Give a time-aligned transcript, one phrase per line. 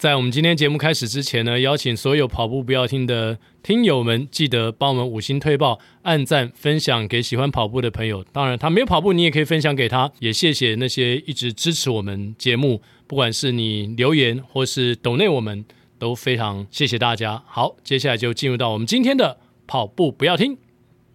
[0.00, 8.24] 在我们今天节目开始之前呢，邀请所有跑步不要听的听友们，记得帮我们五星推爆、按赞、分享给喜欢跑步的朋友。
[8.32, 10.10] 当然，他没有跑步，你也可以分享给他。
[10.20, 15.62] 也谢谢那些一直支持我们节目，不管是你留言或是抖内，我们
[15.98, 17.42] 都非常谢谢大家。
[17.46, 19.36] 好，接下来就进入到我们今天的
[19.66, 20.56] 跑步不要听。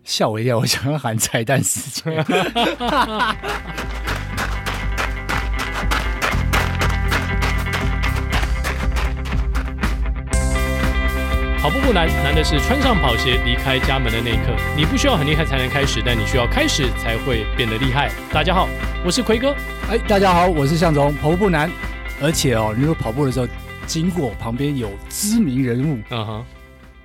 [0.03, 2.23] 吓我一跳，我想要喊彩蛋时间。
[11.65, 14.55] 跑步不难，难的是穿上跑鞋离开家门的那一刻。
[14.77, 18.11] 你不需要很厉害才能开始，但你需要开始才会变得厉害。
[18.31, 18.69] 大家好，
[19.03, 19.49] 我是奎哥。
[19.89, 21.11] 哎，大家好，我是向总。
[21.15, 21.71] 跑步不难，
[22.21, 23.47] 而且哦，你如果跑步的时候
[23.87, 26.45] 经过旁边有知名人物，嗯哼，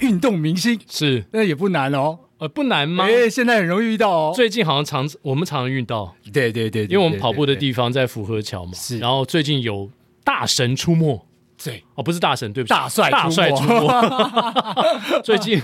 [0.00, 2.18] 运动明星是，那也不难哦。
[2.36, 3.06] 呃，不难吗？
[3.06, 4.32] 哎，现在很容易遇到哦。
[4.36, 6.14] 最近好像常我们常常遇到。
[6.34, 8.72] 对对对，因为我们跑步的地方在府河桥嘛。
[8.74, 8.98] 是。
[8.98, 9.88] 然后最近有
[10.22, 11.24] 大神出没。
[11.62, 13.86] 对，哦，不是大神，对不起，大帅大帅出没。
[15.22, 15.60] 最近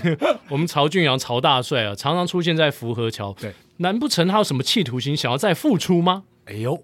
[0.49, 3.33] 我们曹俊阳曹大帅啊，常常出现在福和桥。
[3.39, 6.23] 对，难不成他有什么企图心，想要再复出吗？
[6.45, 6.83] 哎呦，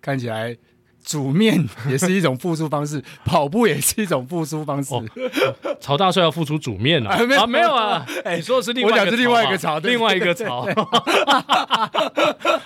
[0.00, 0.56] 看起来
[1.04, 4.94] 煮面也是一种付出方式， 跑步也是一种付出方式。
[4.94, 5.04] 哦
[5.64, 7.46] 哦、曹大帅要付出煮面了啊， 啊？
[7.46, 10.62] 没有啊，哎，你说的是另外一个，另外一个曹，另外一个曹。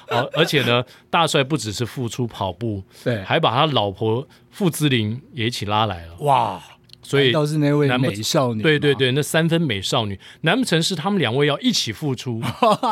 [0.09, 4.27] 好，而且呢，大帅不只是付出跑步，对，还把他老婆。
[4.51, 6.59] 傅姿玲也一起拉来了，哇！
[7.03, 12.41] 所以都是那位美少女，对对对，那三分美少女，难不成是他们两位要一起付出，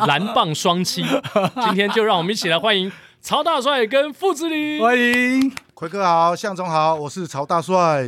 [0.07, 1.03] 蓝棒双栖？
[1.65, 2.93] 今天就让我们一起来欢迎
[3.27, 8.07] 曹大帅跟傅志林，欢迎奎哥好，向总好，我是曹大帅，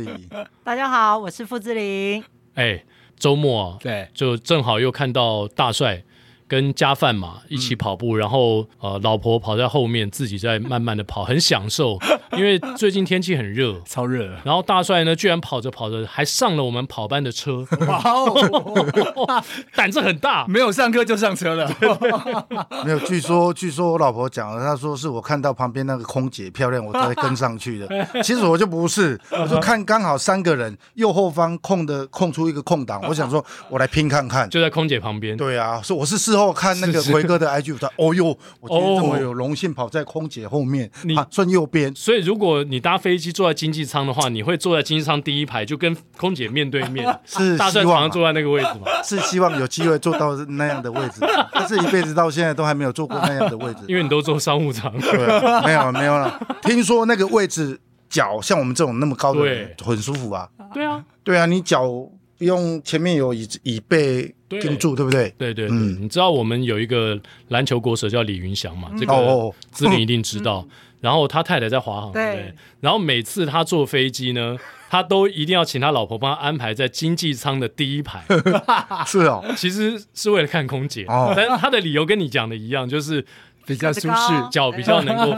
[0.63, 2.23] 大家好，我是傅志林。
[2.53, 2.83] 哎，
[3.17, 6.03] 周末啊，对，就正好又看到大帅。
[6.47, 11.99] 跟家饭嘛一起跑步，嗯、然后呃，老婆跑在后面，自己在慢慢的跑，很享受。
[12.37, 14.27] 因为最近天气很热，超热。
[14.43, 19.43] 然后大帅呢，居然跑着跑着还上了我们跑班的车，哇哦，
[19.75, 21.69] 胆子很大，没有上课就上车了。
[22.85, 27.87] 没有，据说据说我老婆讲了，她说是我看到旁边那个空姐漂亮，我才跟上去的。
[28.23, 35.35] 其实我就不是，我就看刚好三个人右后方空的空出一个空档，我想说我来拼看看，就在空姐旁边。
[35.35, 36.36] 对啊，说我是四。
[36.37, 41.91] 之后看那个魁哥的 IG，他哦哟，我今天这么有荣幸跑在空姐后面，你顺右边。
[41.95, 47.07] 所以如果你搭飞机坐在经济舱的话，你会坐在经济舱第一排，就跟空姐面对面。
[47.25, 48.85] 是大帅常坐在那个位置吗？
[49.03, 51.21] 是希望有机会坐到那样的位置，
[51.51, 53.79] 但是一辈子到现在都还没有坐过那样的位置。
[53.87, 54.93] 因为你都坐商务舱。
[54.99, 56.39] 对啊，没有没有了。
[56.61, 60.47] 听说那个位置脚像我们这种那么高的人很舒服啊。
[60.71, 64.33] 对啊，对啊，你脚不用前面有椅椅背。
[64.49, 65.29] 盯住对不对？
[65.37, 68.87] 对对对，嗯、你知道我们有一个篮球国手叫李云翔嘛？
[68.93, 70.63] 嗯、这个姿玲一定知道。
[70.65, 70.71] 嗯、
[71.01, 72.53] 然后他太太在华航，对，对。
[72.79, 74.57] 然后每次他坐飞机呢，
[74.89, 78.23] 他都一定要请他老婆帮他安排在经济舱的第一排。
[79.05, 81.03] 是哦，其实是为了看空姐。
[81.09, 83.25] 哦，但是他的理由跟你讲的一样，就是。
[83.67, 84.07] 比较舒适，
[84.49, 85.35] 脚比较能够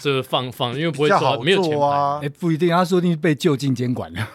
[0.00, 2.18] 这 个放放，因为不会坐，没有前排啊。
[2.20, 4.28] 哎，不一定，他说不定被就近监管了。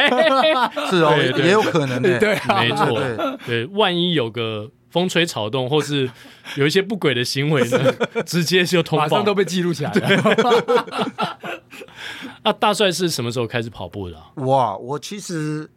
[0.90, 2.18] 是哦，也有可能的。
[2.18, 3.00] 对，没错，
[3.46, 6.10] 对，万一有个风吹草动，或是
[6.56, 7.94] 有一些不轨的行为呢，
[8.26, 11.16] 直接就通报，马上都被记录起来了。
[12.44, 14.16] 那大帅是什么时候开始跑步的？
[14.44, 15.70] 哇，我其实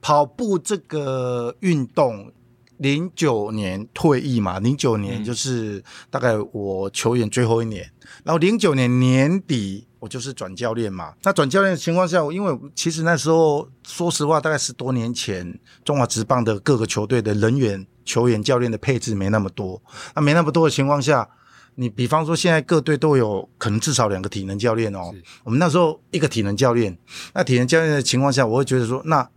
[0.00, 2.32] 跑步这个运动。
[2.78, 11.12] 零九年退役嘛，零九年就是大概我球员最后一年，嗯、然后零九年年底我就是转教练嘛。
[11.22, 19.82] 那转教练的情况下，因为其实那时候说实话，大概十多年前，中华职棒的各个球队的人员、球员、教练的配置没那么多。
[20.14, 21.28] 那没那么多的情况下，
[21.74, 25.12] 你比方说现在各队都有可能至少两个体能教练哦。
[25.42, 26.96] 我们那时候一个体能教练，
[27.34, 29.28] 那体能教练的情况下，我会觉得说，那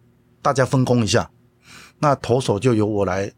[0.44, 1.32] 大家分工一下。
[2.02, 3.32] 那投手就由我来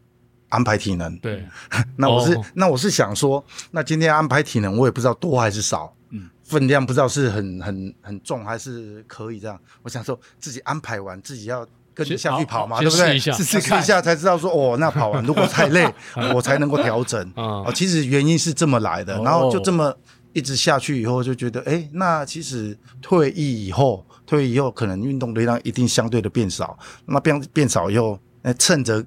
[0.48, 1.44] 安排体能，对，
[1.96, 9.58] 那我是、哦、那我是想说，那今天安排体能，我也不知道多还是少，嗯，分量不知道是很很很重还是可以这样。
[9.82, 13.18] 我想说自己安排完，自己要跟着下去跑嘛，对不对？
[13.18, 13.80] 试试看。
[13.80, 15.92] 一下才知道说，哦，那跑完如果太累，
[16.34, 17.20] 我才能够调整。
[17.36, 17.70] 啊。
[17.72, 19.94] 其实原因是这么来的，然后就这么
[20.32, 29.04] 一直下去以后，就觉得，哎、欸，那其实退役以后，退役以后可能运动的量一定相对的变少，那变变少以后，那趁着。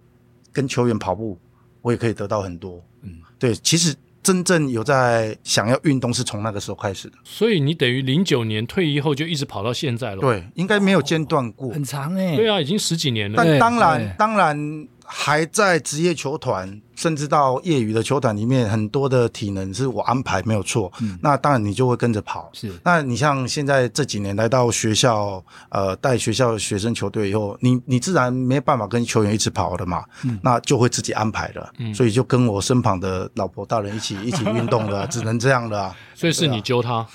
[0.54, 1.38] 跟球员跑步，
[1.84, 2.84] 我也可以得到很多。
[3.04, 3.94] 嗯，对，其实
[4.24, 7.18] 真正有在想要运动，是从那个时候开始的。
[7.24, 10.22] 所以你等于零九年退役后就一直跑到现在了。
[10.22, 11.70] 对，应该没有间断过。
[11.70, 12.36] 很长哎。
[12.36, 13.36] 对啊，已经十几年了。
[13.38, 20.92] 但当然，当然，还在职业球团，甚至到业余的球团里面，很多的体能是我安排没有错。
[21.00, 22.50] 嗯，那当然你就会跟着跑。
[22.52, 30.04] 是，那你像现在这几年来到学校，呃，带学校学生球队以后，你你自然没办法跟球员一起跑的嘛。
[30.26, 31.72] 嗯，那就会自己安排了。
[31.78, 35.96] 嗯，所以就跟我身旁的老婆大人一起一起运动了， 只能这样的。
[36.14, 37.08] 所以是你揪他，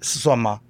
[0.00, 0.60] 是算吗？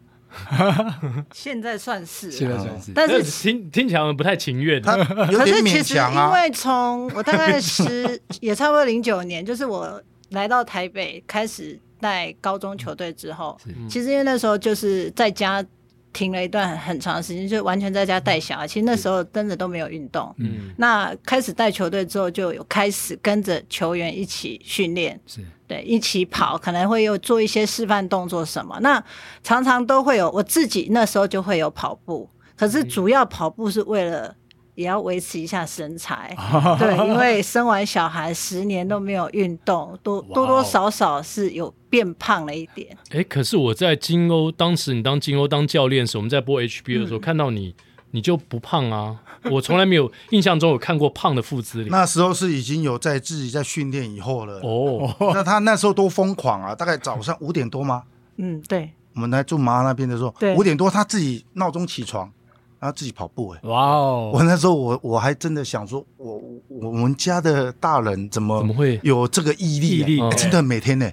[1.32, 4.80] 现在算是，现在算是，但是听听起来不太情愿。
[4.80, 6.26] 他有点勉强啊。
[6.26, 15.64] 因为从我大概十也差不多零九年，就是我来到台北开始带高中球队之后，其实因为那时候就是在家。
[16.12, 18.66] 停了一段很长的时间，就完全在家带小孩。
[18.66, 20.34] 其实那时候真的都没有运动。
[20.38, 28.76] 嗯，那开始带球队之后，就有开始跟着球员一起训练，是对，一起跑，可能会有做一些示范动作什么。
[28.80, 29.00] 那
[29.44, 34.34] 常常都会有，我自己那时候就会有跑步，可是主要跑步是为了。
[34.76, 36.34] 也要维持一下身材，
[36.78, 42.88] 对，因为生完小孩十年都没有运动，多多多少少是有变胖了一点。
[43.10, 47.74] 哎、欸，可是我在金欧，当时你当金欧当教练时，我们在播 HBL 的时候，嗯、看到你，
[48.10, 49.20] 你就不胖啊。
[49.50, 51.88] 我从来没有印象中有看过胖的傅姿麟。
[51.90, 54.60] 那时候是已经有在自己在训练以后了。
[54.60, 56.74] 哦，那他那时候多疯狂啊！
[56.74, 58.02] 大概早上五点多吗？
[58.36, 58.90] 嗯，对。
[59.14, 62.30] 我们来住妈那边的时候，五点多他自己闹钟起床。
[62.78, 64.30] 然后自己跑步哎，哇哦！
[64.32, 69.98] 我那时候我我还真的想说，我我们家的大人怎么怎么会有这个毅力？
[69.98, 71.10] 毅力真的每天呢，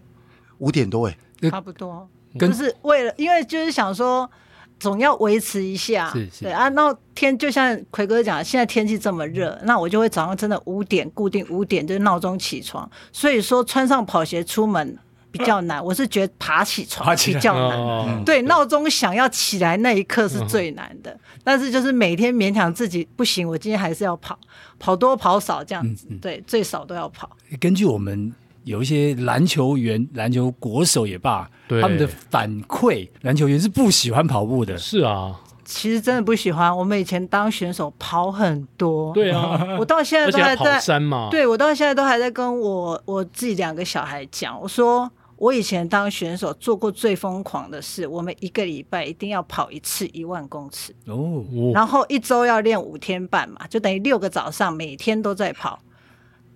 [0.59, 2.07] 五点多哎，差不多，
[2.39, 4.31] 就是为了因为就是想说
[4.79, 6.69] 总要维持一下，对啊。
[6.69, 14.97] 那天就像奎哥讲，现在天气这么热，那我就会早上真的五点固定五点就是闹钟起床，所以说穿上跑鞋出门。
[15.29, 17.77] 比较难， 我是觉得爬起床比较难。
[17.77, 21.11] 哦、对，闹钟响要起来那一刻是最难的。
[21.11, 24.39] 嗯、但是就是每天勉强自己，不行，我今天还是要跑，
[24.79, 26.07] 跑多跑少这样子。
[26.09, 27.29] 嗯嗯、对，最少都要跑。
[27.59, 28.33] 根据我们
[28.67, 34.77] 有一些篮球员、篮球国手也罢，他们的反馈，篮球员是不喜欢跑步的。
[34.77, 36.75] 是啊，其实真的不喜欢。
[36.75, 39.13] 我们以前当选手跑很多。
[39.13, 41.29] 对啊， 我到现在都还在跑山嘛。
[41.31, 45.09] 对，我到现在都还在跟我我自己两个小孩讲，我说。
[45.39, 55.77] 我以前当选手做过最疯狂的事，我们一个礼拜一定要跑一次一万公尺哦，然后一周要练五天半嘛，就等于六个早上每天都在跑，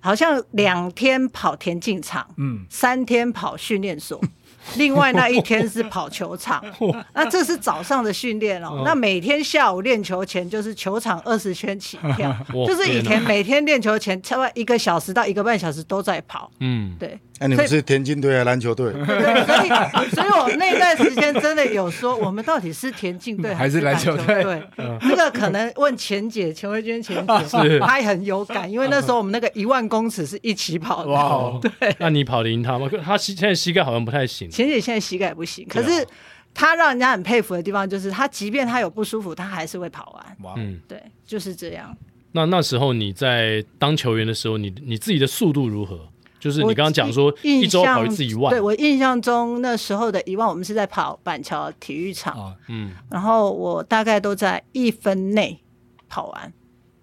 [0.01, 4.19] 好像两天跑田径场，嗯，三天跑训练所。
[4.77, 6.63] 另外那一天是跑球场，
[7.15, 8.83] 那这是早上的训练哦。
[8.86, 12.31] 那每天下午练球前就是球场二十圈起跳，
[12.68, 16.51] 就是以前每天练球前差不多一个小时到一个半小时都在跑。
[16.59, 17.19] 嗯，对。
[17.42, 18.94] 那你们是田径队还是篮球队？
[18.94, 24.44] 对，所以所以我那段时间真的有说，我们到底是田径队还是篮球队？
[24.44, 24.64] 对，
[25.02, 31.10] 这个可能问钱姐钱慧娟钱姐，她也很有感，因为那时候我们那个一万公尺是一起跑的。
[31.10, 31.96] 哇， 对。
[31.98, 32.88] 那你跑得赢他吗？
[33.04, 34.48] 他现在膝盖好像不太行。
[34.50, 36.06] 钱姐现在膝盖不行，可是
[36.54, 40.38] 他让人家很佩服的地方就是，他即便他有不舒服，他还是会跑完。
[40.44, 41.98] 哇，嗯，对，就是这样。
[42.34, 46.08] 那那时候你在当球员的时候，你你自己的速度如何？
[46.42, 55.62] 就是你刚刚讲说一周跑一次一万，对，我印象中那时候的一万，我们是在跑板桥体育场，嗯，然后我大概都在一分内
[56.10, 56.52] 跑完，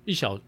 [0.04, 0.38] 一小。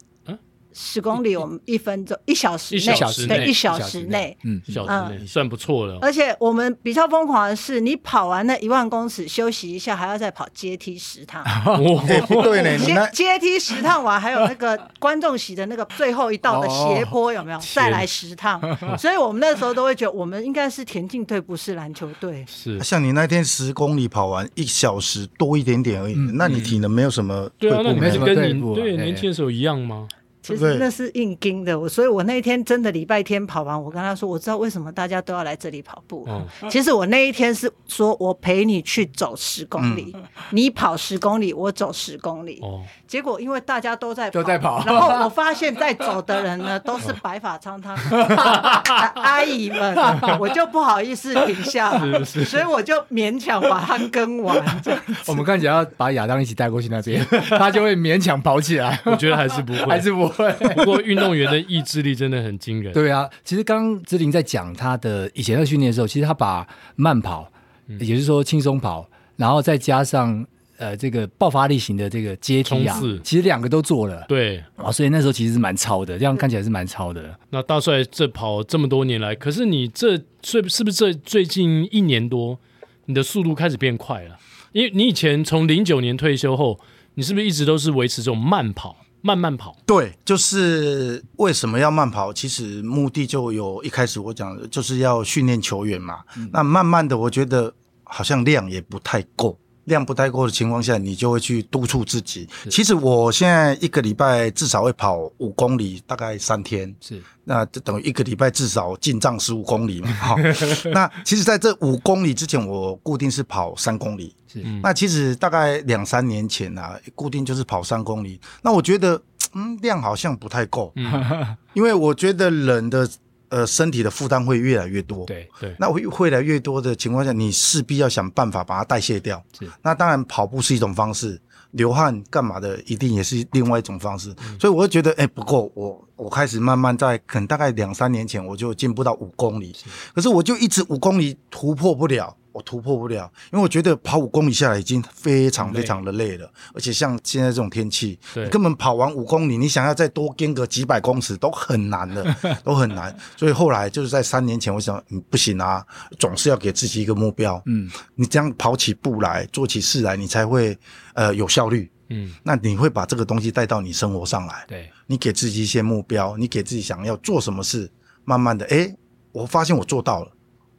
[0.72, 2.81] 十公里，我们一分钟一小时内，
[3.26, 5.99] 对，一小时内，嗯，一小时内算不错了。
[6.00, 11.44] 而且我们比较疯狂的是，你跑完那一万公尺，休息一下，还要再跑阶梯十趟。
[12.43, 17.58] 对呢，阶阶梯十趟完，还有那个观众席的那个最后一道的斜坡，有没有？
[17.74, 18.60] 再来十趟。
[18.98, 22.44] 所以我们那时候都会觉得，我们应该是田径队，不是篮球队。
[22.48, 27.81] 是，像你那天十公里跑完一小时多一点点而已，那你体能没有什么对啊？
[27.84, 30.06] 那没什么跟你对年轻的时候一样吗？
[30.43, 36.27] 其实那是硬撑的，我所以，我那一天真的礼拜天跑完，我跟他说，我知道为什么大家都要来这里跑步。
[36.29, 42.59] 嗯、其实我那一天是说我陪你去走十公里，嗯、你跑十公里，我走十公里。
[42.63, 48.27] 哦、结果因为大家都在跑，都在跑，然后我发现在走的人呢都是白发苍苍的
[49.20, 49.94] 阿姨们，
[50.39, 54.56] 我就不好意思停下来，所以我就勉强把他跟完。
[55.29, 57.23] 我们看起来要把亚当一起带过去那边，
[57.59, 58.99] 他就会勉强跑起来。
[59.05, 60.30] 我觉得还是不会， 还是不。
[60.31, 62.93] 不过运动员的意志力真的很惊人。
[62.93, 67.51] 对啊，其实刚刚姿麟在讲他的以前的训练的时候，其实他把慢跑，
[67.89, 70.46] 嗯、也就是说轻松跑，然后再加上
[70.79, 74.25] 呃这个爆发力型的这个阶梯啊，刺其实两个都做了。
[74.29, 77.39] 对啊，所以那时候其实是蛮超的，这样看起来是蛮超的。
[77.51, 82.58] 那大帅这跑这么多年来，可是你这最是不是这最近一年多，
[83.06, 84.39] 你的速度开始变快了？
[84.72, 86.79] 因为你以前从零九年退休后，
[87.15, 88.96] 你是不是一直都是维持这种慢跑？
[89.22, 89.77] 慢慢跑。
[89.86, 92.32] 对，就是为什么要慢跑？
[92.32, 96.20] 其实目的就有一开始我讲的，就是要训练球员嘛。
[96.36, 97.72] 嗯、那慢慢的，我觉得
[98.05, 99.58] 好像量也不太够。
[99.84, 102.49] 量不太够的情况下，你就会去督促自己。
[102.70, 106.94] 其实我现在一个礼拜至少会跑五公里，大概三天。
[107.01, 110.13] 是，那就等于一个礼拜至少进账十五公里嘛。
[110.13, 110.37] 哈，
[110.93, 114.34] 那其实在这五公里之前，我固定是跑三公里。
[114.46, 118.41] 是，那其实大概两三年前啊，固定就是跑三公里。
[118.63, 119.20] 那我觉得，
[119.55, 120.93] 嗯，量好像不太够。
[120.96, 123.08] 嗯，因为我觉得人的。
[123.51, 129.43] 呃，身体的负担会越来越多，对对，那会越来越多的情况下，你势必要想办法把它代谢掉。
[129.59, 131.41] 是，那当然跑步是一种方式，
[131.73, 134.31] 流汗干嘛的，一定也是另外一种方式。
[134.45, 139.75] 嗯、所以我会觉得，哎、欸，不够，我我开始慢慢在，可能大概两三年前我就进步到五公里，
[140.15, 142.37] 可是我就一直五公里突破不了。
[142.53, 152.25] 我突破不了，因为我觉得跑五公里下来已经非常非常的累了，累而且像现在这种天气，你根本跑完五公里，你想要再多跟个几百公尺都很难的，
[152.65, 153.17] 都很难。
[153.37, 155.85] 所以后来就是在三年前，我想，嗯，不行啊，
[156.19, 157.61] 总是要给自己一个目标。
[157.67, 160.77] 嗯，你这样跑起步来，做起事来，你才会
[161.15, 161.91] 呃有效率。
[162.09, 164.65] 嗯，那你会把这个东西带到你生活上来。
[164.67, 167.91] 对，你给自己一些目标，你给自己想要做什么事，
[168.25, 168.97] 慢慢的，诶，
[169.33, 170.33] 我发现我做到了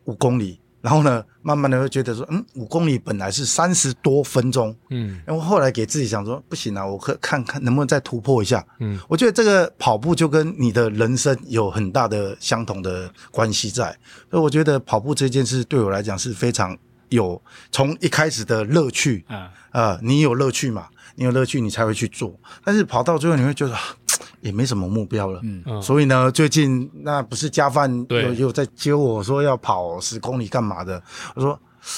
[0.06, 0.61] 五公里。
[0.82, 13.96] 然后呢，慢慢的会觉得说，嗯，五公里本来是三十多分钟，嗯，然后后来给自己想说，不行啊，我可看看能不能再突破一下，嗯，我觉得这个跑步就跟你的人生有很大的相同的关系在，
[14.30, 16.76] 所以我觉得跑步这件事对我来讲是非常
[17.10, 23.76] 有从一开始的乐趣，啊，呃，你有乐趣嘛，你有乐趣你才会去做，但是跑到最后你会觉得。
[24.42, 31.02] 也没什么目标了，嗯，所以呢，最近那不是加饭有有在接我说要跑十公里干嘛的，
[31.36, 31.58] 我说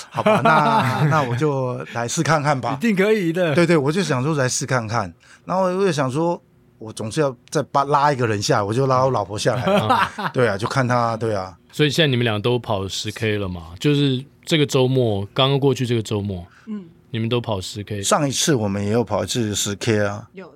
[0.10, 3.55] 好吧，那 那我就来试看看吧，一定可以的。
[3.55, 5.12] 对对，我就想说来试看看，
[5.46, 6.39] 然后我就想说，
[6.79, 11.58] 我总是要再把拉一个人下来，我就拉我老婆下来， 对啊，就看她，对啊。
[11.72, 13.67] 所以现在你们俩都跑十 K 了嘛？
[13.79, 18.01] 就是这个周末刚刚过去这个周末，嗯，你们都跑十 K。
[18.01, 20.51] 上一次我们也有跑一次十 K 啊，有。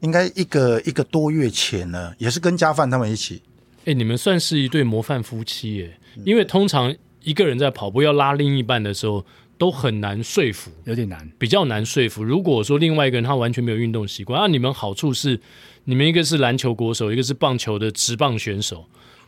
[0.00, 3.40] 应该一个一个多月前呢，也是跟家范他们一起。
[3.78, 5.98] 哎、欸，你们算是一对模范夫妻耶！
[6.24, 9.24] 因为通常一个人在跑步要拉另一半的时候，
[9.56, 12.22] 都很难说服，有点难，比较难说服。
[12.22, 15.40] 如果说另外一个人他完全没有运动习惯，那、啊、你们好处是，
[15.84, 18.84] 你们一个是篮球国手，一个是棒球的职棒选手，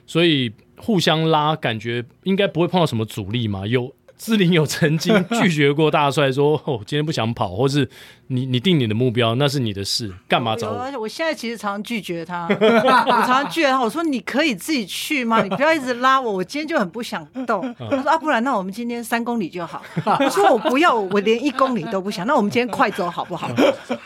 [0.07, 3.67] 所以互相拉，感觉应该不会碰到什么阻力嘛？
[3.67, 3.95] 有。
[4.16, 7.88] 姿麟有曾经 拒绝过大帅，说：“哦，今天不想跑，或是
[8.28, 13.81] 你你定你的目标，那是你的事，干嘛找我？”我，我现在其实常常拒绝他， 我常常拒绝他。
[13.81, 15.43] 我说：“你可以自己去吗？
[15.43, 19.83] 你不要一直拉我，我今天就很不想动。”他说：“啊，不然那我们今天三公里就好。”
[20.19, 22.26] 我说：“我不要，我连一公里都不想。
[22.26, 23.50] 那我们今天快走好不好？”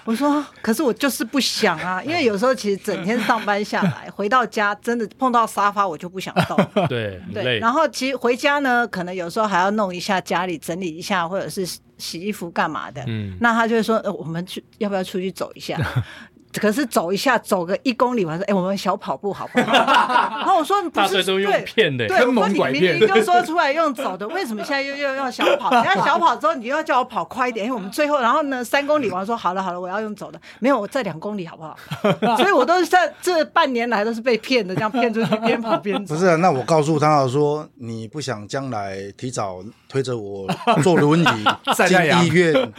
[0.04, 6.86] 我说：“可是我就是不想啊，因为有时候其实整天上班下来，回到家真的碰到沙发我就不想动。
[6.88, 9.98] 对对，然后其实回家呢，可能有时候还要弄一。
[9.98, 15.78] 下家里整理一下，或者是洗衣服干嘛的，嗯，那他就会说，呃，我们去要不要出去走一下？
[16.58, 19.72] 可是走一下，走个一公里，我说：“哎，我们小跑步好不好？”
[20.38, 25.70] 然后我说：“不是，都用骗的，对，我说你明明就说出来用走的，为什么现在又又用小跑？
[25.70, 31.76] 人家小跑之后，你又要叫我跑快一点，因为我们最后，然后呢，三公里完说好了好了，我要用走的，没有，我再两公里好不好？
[32.38, 36.14] 所以我都是在这半年来都是被骗的，这样骗出去边跑边走。
[36.14, 40.46] 不是啊，那我告诉他说，你不想将来提早推着我
[40.82, 41.24] 坐轮椅
[41.86, 42.72] 进医院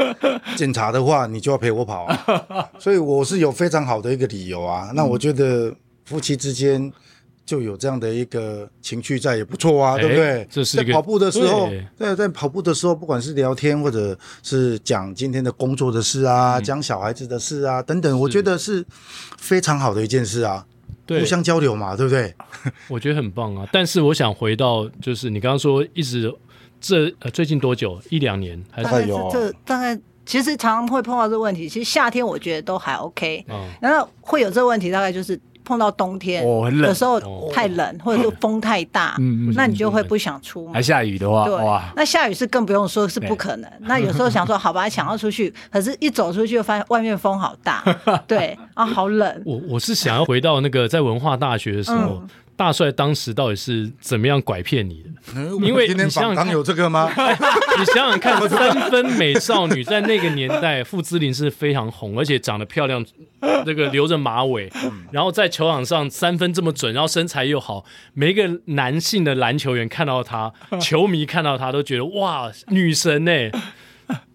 [0.56, 2.18] 检查的话，你就要陪我跑啊。
[2.80, 3.54] 所以我是有。
[3.60, 5.74] 非常好的一个理由啊，那我觉得
[6.06, 6.92] 夫妻之间
[7.46, 10.48] 就有这样的一个情趣在也不错啊，欸、对不对？
[10.52, 18.86] 这是在跑步的时候，对，在跑步的时候，不管是聊天或者是讲今天的工作的事啊，嗯、讲小孩子的事啊等等，我觉得是
[19.38, 20.66] 非常好的一件事啊，
[21.06, 22.34] 对互相交流嘛，对不对？
[22.88, 23.68] 我觉得很棒啊。
[23.72, 26.32] 但是我想回到，就是你刚刚说一直
[26.80, 28.00] 这呃最近多久？
[28.10, 30.00] 一两年还是有这大概。
[30.30, 31.68] 其实常常会碰到这个问题。
[31.68, 33.44] 其实夏天我觉得都还 OK，
[33.82, 37.20] 然后会有这个问题，大概就是碰到冬天，有时候
[37.52, 39.16] 太冷，或者是风太大，
[39.56, 40.74] 那你就会不想出门。
[40.76, 41.58] 还下雨的话，对，
[41.96, 43.68] 那下雨是更不用说，是不可能。
[43.80, 47.84] 那有时候想说，好吧，想要出去，可是一走出去就发现外面风好大，
[48.28, 49.42] 对啊，好冷。
[49.48, 52.22] 我我是想要回到那个在文化大学的时候。
[52.60, 55.10] 大帅当时到底是怎么样拐骗你的？
[55.66, 57.10] 因为你想有这个吗？
[57.80, 63.06] 你想想看，三分美少女在那个年代，傅姿麟是非常红，而且长得漂亮，
[63.66, 64.70] 那个留着马尾，
[65.10, 70.52] 然后在球场上三分这么准，然后身材又好，每一个男性的篮球员看到她，
[70.82, 73.32] 球迷看到她都觉得哇，女神呢。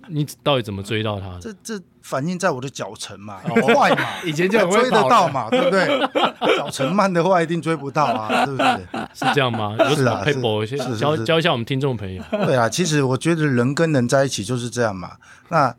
[0.09, 1.41] 你到底怎么追到他的？
[1.41, 6.57] 这这反映在我的脚程嘛，快嘛， 以前就追得到嘛，对不对？
[6.57, 8.89] 脚程慢的话，一定追不到啊，是不是？
[9.27, 9.77] 是这样吗？
[9.95, 12.23] 是啊，可以补一些教教一下我们听众朋友。
[12.45, 15.13] 对啊，其实我觉得人跟人在一起就是这样嘛。
[15.49, 15.75] 那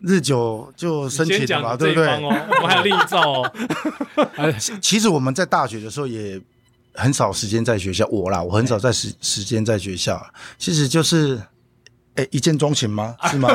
[0.00, 2.08] 日久就生情了嘛，对不对？
[2.24, 3.52] 我们还有另一招哦。
[4.82, 6.40] 其实我们在大学的时候也
[6.94, 10.20] 很少时间在学校，我啦，我很少在时时间在学校，
[10.58, 11.40] 其实就是。
[12.18, 13.14] 哎，一见钟情吗？
[13.30, 13.48] 是吗？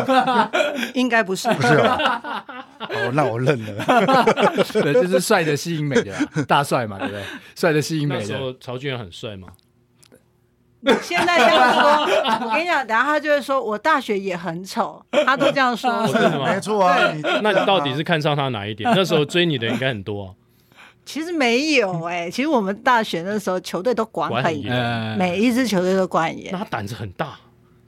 [0.96, 2.43] 应该不是，不是哦。
[2.79, 3.84] 哦，那我认了。
[4.72, 6.13] 对，就是帅的吸引美的
[6.48, 7.24] 大帅嘛，对不对？
[7.55, 8.22] 帅的吸引美的。
[8.22, 9.50] 那时候曹俊很帅吗？
[11.01, 11.82] 现在这样说，
[12.46, 16.05] 我跟你讲，然后他就会说我大学也很丑，他都这样说。
[16.46, 16.98] 没错啊。
[17.41, 18.89] 那你到底是看上他哪一点？
[18.96, 20.36] 那时候追你的应该很多。
[21.05, 26.51] 其实没有哎，其实我们大学那时候球队都管很严，每一支球队都管严。
[26.51, 27.38] 那他胆子很大。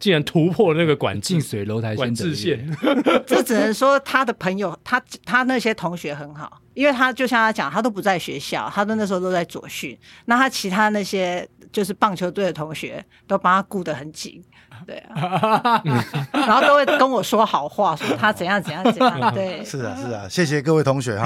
[0.06, 2.64] 竟然突破那个管近水楼台先得月，
[3.26, 14.44] 这只能说他的朋友，他他那些同学很好，因为他就像他讲，他都不在学校，他都那时候都在左训，那他其他那些就是棒球队的同学都帮他顾得很紧，
[14.86, 15.82] 对啊，
[16.32, 21.26] 然后都会跟我说好话，说他怎样怎样怎样，对，是啊是啊，谢谢各位同学哈，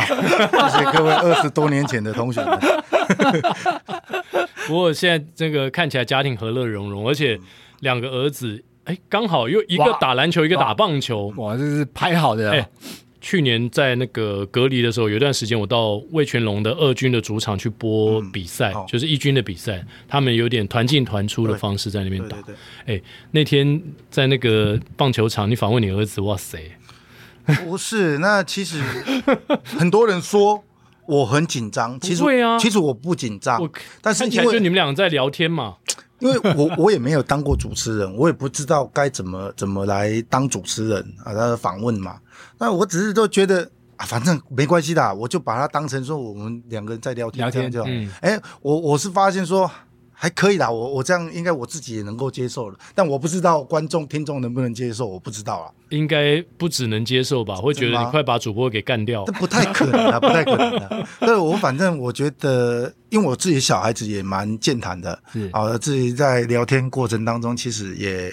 [0.70, 2.58] 谢谢各位二十多年前的同学们。
[4.68, 7.38] 不过现在这个看起来家庭和乐融融，而且。
[7.82, 12.50] 两个儿子，哎，刚好又一个打篮球，一个打棒球，哇，这是拍好的。
[12.50, 12.68] 哎，
[13.22, 22.36] 去年在那个隔离的时候，有一段时间我到魏全龙的二军的主场去播比赛，嗯、就是一军的比赛，他们有点团进团出的方式在那边打。
[22.88, 23.80] 哎，那天
[24.10, 26.58] 在那个棒球场，你访问你儿子，哇塞，
[27.64, 28.82] 不是，那其实
[29.78, 30.64] 很多人说
[31.06, 33.70] 我很紧张，其实对啊，其实我不紧张，
[34.02, 35.76] 但是因为就你们两个在聊天嘛。
[36.20, 42.18] 因为我我也没有当过主持人，我也不知道该怎么怎么来当主持人啊，他的访问嘛。
[42.58, 47.90] 那我只是都觉得啊，反正没关系的，我就把它当成说我们两个人在聊天，聊天就好。
[48.22, 49.70] 哎、嗯，我我是发现说。
[50.22, 55.72] 还可以啦，我我这样应该我自己也能够接受了，但我不知道观众听众能不能接受，我不知道啊。
[55.92, 57.56] 应该不只能接受吧？
[57.56, 59.24] 会觉得你快把主播给干掉。
[59.24, 61.08] 这不太可能啊， 不太可能的。
[61.22, 65.18] 对，我反正我觉得，因为我自己小孩子也蛮健谈的，
[65.54, 68.30] 啊，自己在聊天过程当中，其实也，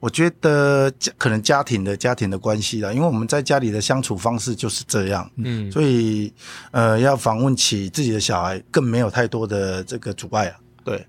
[0.00, 6.30] 我觉得可能家庭的家庭的关系啦，因为我们在家里的相处方式就是这样，嗯，所以
[6.72, 10.56] 呃，要访问起自己的小孩，更没有太多的这个阻碍啊。
[10.84, 11.06] 对，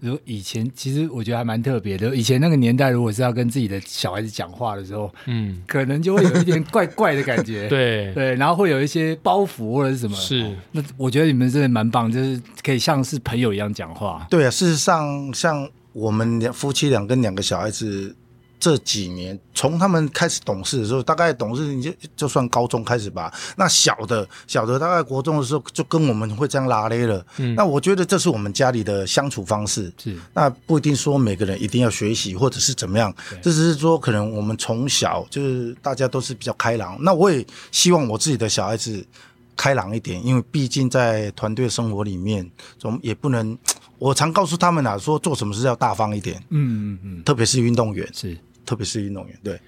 [0.00, 2.14] 如以前其实我觉得还蛮特别的。
[2.14, 7.68] 以前那个年代，如果是要跟自己的小孩子讲话的时候，嗯，可能就会有一点怪怪的感觉。
[7.70, 10.16] 对对，然后会有一些包袱或者是什么。
[10.16, 14.26] 是，那我觉得你们真的蛮棒，就是可以像是朋友一样讲话。
[14.28, 18.14] 对啊，事实上，像我们两夫妻俩跟两个小孩子。
[18.64, 23.30] 这几年，从他们开始懂事的时候，大概懂事你就就算高中开始吧。
[23.58, 27.26] 那小的小的大概国中的时候，就跟我们会这样拉勒了。
[27.36, 29.92] 嗯，那我觉得这是我们家里的相处方式。
[30.02, 36.96] 是，那不一定说每个人一定要学习或者是怎么样，这只是说可能我们从小就是大家都是比较开朗。
[37.02, 39.06] 那我也希望我自己的小孩子
[39.54, 43.58] 开朗一点，因为毕竟在团队生活里面，总也不能。
[43.98, 46.36] 我常告诉他们啊，说做什么事要大方一点。
[46.48, 48.36] 嗯嗯嗯，特别是运动员是。
[48.64, 49.60] 特别是运动员，对，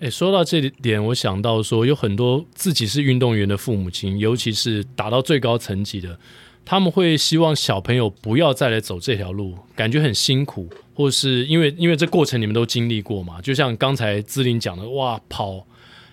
[0.00, 6.18] 哎，说到这点，我想到说，有很多自己是运动员的父母亲，尤其是打到最高层级的，
[6.64, 15.66] 他们会希望小朋友不要再来走这条路，感觉很辛苦，或是因为因为这过程你们都经历过嘛，就像刚才志玲讲的，哇，跑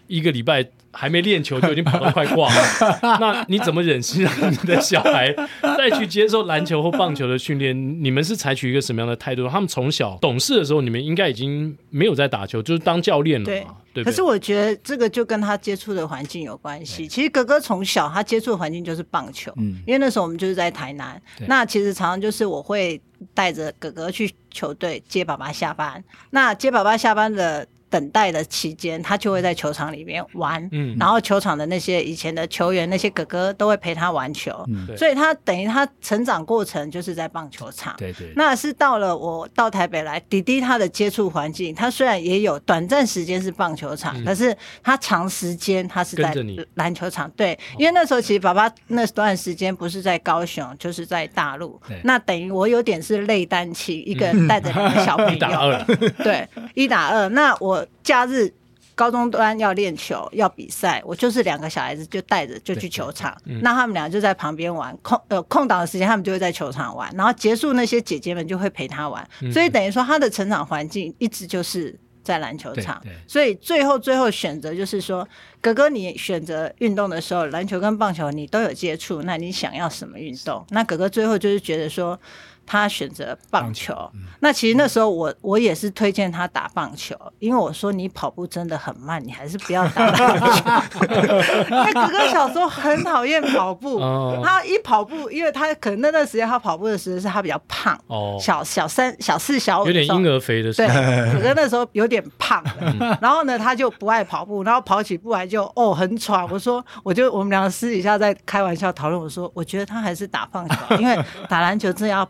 [0.08, 0.70] 一个礼拜。
[1.00, 5.32] 还没练球就已经跑得快挂了， 那你怎么忍心让你的小孩
[5.78, 8.04] 再去接受篮球或棒球的训练？
[8.04, 9.48] 你们是采取一个什么样的态度？
[9.48, 13.76] 他们从小懂事的时候，你们应该已经没有在打球，就是当教练了嘛？
[13.94, 17.08] 对，可是我觉得这个就跟他接触的环境有关系。
[17.08, 21.22] 其实哥哥从小他接触的环境就是棒球，嗯，因为那时候我们就是在台南。
[21.46, 23.00] 那其实常常就是我会
[23.36, 26.04] 带着哥哥去球队接爸爸下班。
[26.32, 27.68] 那接爸爸下班的。
[27.90, 38.32] 等待的期间，他就会在球场里面玩，嗯，然后球场的那些以前的球员，那些哥哥都会陪他玩球，嗯，所以他等于他成长过程就是在棒球场，对对。
[38.36, 46.36] 那是到了我到台北来，弟弟他的接触环境，他虽然也有短暂时间是棒球场，嗯，可是他长时间他是在
[46.74, 55.84] 篮球场，对，因为那时候其实爸爸那段时间不是在高雄，就是在大陆，那等于我有点是类单亲，一个人带着两个小朋友， 一打二，
[56.24, 57.77] 对，一打二，那我。
[58.04, 58.52] 假日
[58.96, 75.28] 高中端要练球要比赛，我就是两个小孩子就带着就去球场，那他们俩就在旁边玩，空呃空档的时间他们就会在球场玩，然后结束那些姐姐们就会陪他玩，所以等于说他的成长环境一直就是在篮球场，所以最后最后选择就是说，
[75.62, 80.66] 哥哥你选择运动的时候，篮球跟棒球你都有接触，那你想要什么运动？
[80.72, 82.20] 那哥哥最后就是觉得说。
[82.68, 91.06] 他选择棒球，嗯、那其实那时候我我也是推荐他打棒球，因为我说你跑步真的很慢，你还是不要打棒球。
[91.72, 100.94] 因为哥哥小时候很讨厌跑步，哦、他一跑步，因为他可能那段时间他跑步的时候是他比较胖，哦、小小三小四小五，有点婴儿肥的时候。
[100.94, 106.46] 对， 哥哥那时候有点胖，嗯、然后呢他就不爱跑步，然后跑起步来就哦很喘。
[106.50, 112.28] 我说我就我们两个私底下在开玩笑讨论，我说我觉得他还是打棒球，因为打篮球真的要。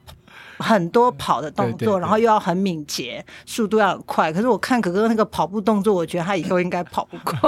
[0.58, 4.32] 很多跑的动作，对对对，然后又要很敏捷，速度要很快。
[4.32, 7.40] 可是我看哥哥那个跑步动作，我觉得他以后应该跑不快。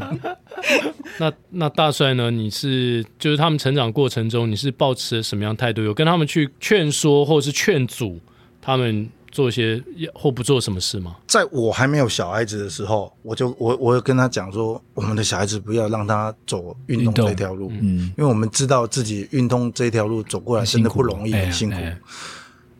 [1.18, 2.30] 那那大帅呢？
[2.30, 5.82] 你是就是他们成长过程中，你是抱持什么样态度？
[5.82, 8.20] 有跟他们去劝说，或者是劝阻
[8.60, 9.08] 他们？
[9.36, 9.82] 做一些
[10.14, 11.14] 或不做什么事吗？
[11.26, 21.76] 在我还没有小孩子的时候，我就我我有跟他讲说，我们的小孩子不要让他走运动这条路，嗯，因为我们知道自己运动这条路走过来真的不容易，很辛苦。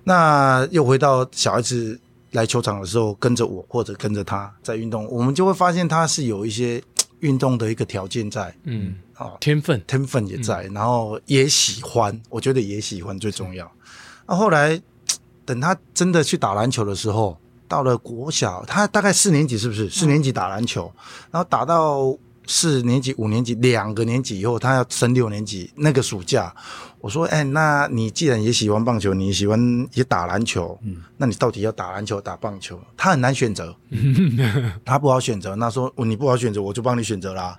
[0.03, 6.83] 那又回到小孩子来球场的时候，跟着我或者跟着他在运动，我们就会发现他是有一些
[7.21, 13.71] 运动的一个条件在，嗯，哦，天分天分也在，然后也喜欢，我觉得也喜欢最重要。
[14.27, 14.81] 那后来。
[15.47, 19.89] 等他真的去打篮球的时候，到了国小，他大概四年级，是不是？
[19.89, 20.93] 四年级打篮球，
[21.31, 22.15] 然后打到
[22.47, 26.55] 四年级、五年级，两个年级以后，他要升六年级，那个暑假。
[27.07, 32.81] 我说：“哎、欸，那你既然也喜欢棒球，你喜欢也打篮球，嗯，那你到底要打篮球打棒球？
[32.97, 33.73] 他很难选择，
[34.85, 35.55] 他不好选择。
[35.55, 37.57] 那说你不好选择，我就帮你选择啦。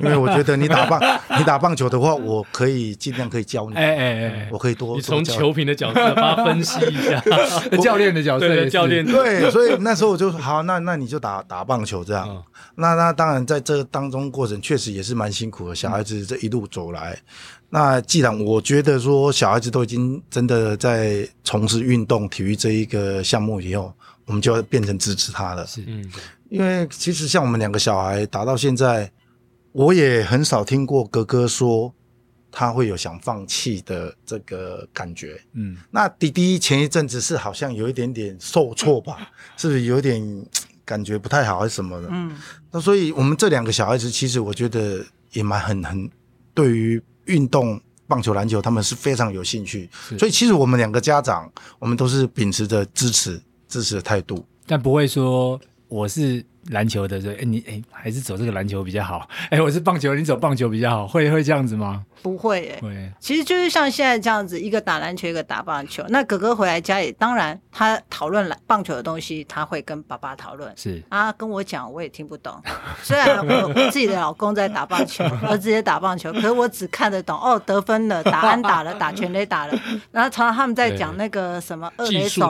[0.00, 0.98] 因为我觉得你打棒，
[1.38, 4.96] 你打棒球的话，我可以尽量可以教你，哎哎哎，我可以多。
[4.96, 7.20] 你从球评的角度帮他分析一下，
[7.84, 12.26] 教练的角色，对教练对，所以那时候我就说好，那那你就打打棒球这样。
[12.30, 12.42] 嗯、
[12.76, 17.12] 那那当然在这当中过程确实也是蛮辛苦的，小孩子这一路走来。
[17.12, 17.26] 嗯
[17.68, 23.92] 那既然我觉得说小孩子都已经真的在从事运动体育这一个项目以后，
[24.24, 25.66] 我们就要变成支持他了。
[25.66, 26.10] 是，嗯，
[26.48, 29.10] 因为其实像我们两个小孩打到现在，
[29.72, 31.92] 我也很少听过哥哥说
[32.50, 35.40] 他会有想放弃的这个感觉。
[35.52, 39.30] 嗯，那弟弟前一阵子是好像有一点点受挫吧？
[39.56, 40.46] 是不是有点
[40.84, 42.08] 感觉不太好还是什么的？
[42.10, 42.36] 嗯，
[42.70, 46.10] 那所以我们这两个小孩子其实我觉得也蛮很很
[46.54, 47.02] 对于。
[47.26, 49.88] 运动棒球、篮球，他们是非常有兴趣，
[50.18, 56.44] 所以其实我们两个家长，我们都是秉持着支持、支持的态度，但不会说我是。
[56.70, 59.28] 篮球的，哎，你哎，还是走这个篮球比较好。
[59.50, 62.04] 哎，我是棒球，你走棒球比较好，会会这样子吗？
[62.22, 63.12] 不会，哎，会。
[63.20, 66.04] 其实就是像现在这样子，一个打篮球，一个打棒球。
[66.08, 70.72] 那哥哥回来家里，当然他讨论篮棒球的东西，他会跟爸爸讨论。
[70.76, 72.60] 是啊，跟我讲，我也听不懂。
[73.02, 79.78] 虽然我自己的老公在打棒球，儿子也打棒球， 可是我只看得懂哦，得分了，打安打了， 打全垒打了。
[80.10, 82.48] 然后常常他们在讲那个什么二垒手，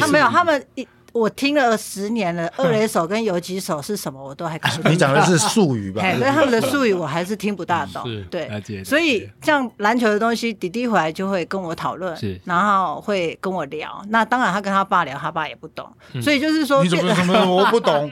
[0.00, 0.86] 他没有，他们一。
[1.14, 4.90] 我听了十年了， 二垒手跟游击手是什么，我都还搞不懂。
[4.92, 6.02] 你讲的是术语吧？
[6.02, 8.02] 对，他们的术语我还是听不大懂。
[8.28, 8.50] 对，
[8.84, 14.04] 所以像篮球的东西，弟弟回来就会跟我讨论，然后会跟我聊。
[14.08, 15.88] 那当然，他跟他爸聊，他爸也不懂。
[16.20, 18.10] 所以就是说，你怎么怎么我不懂？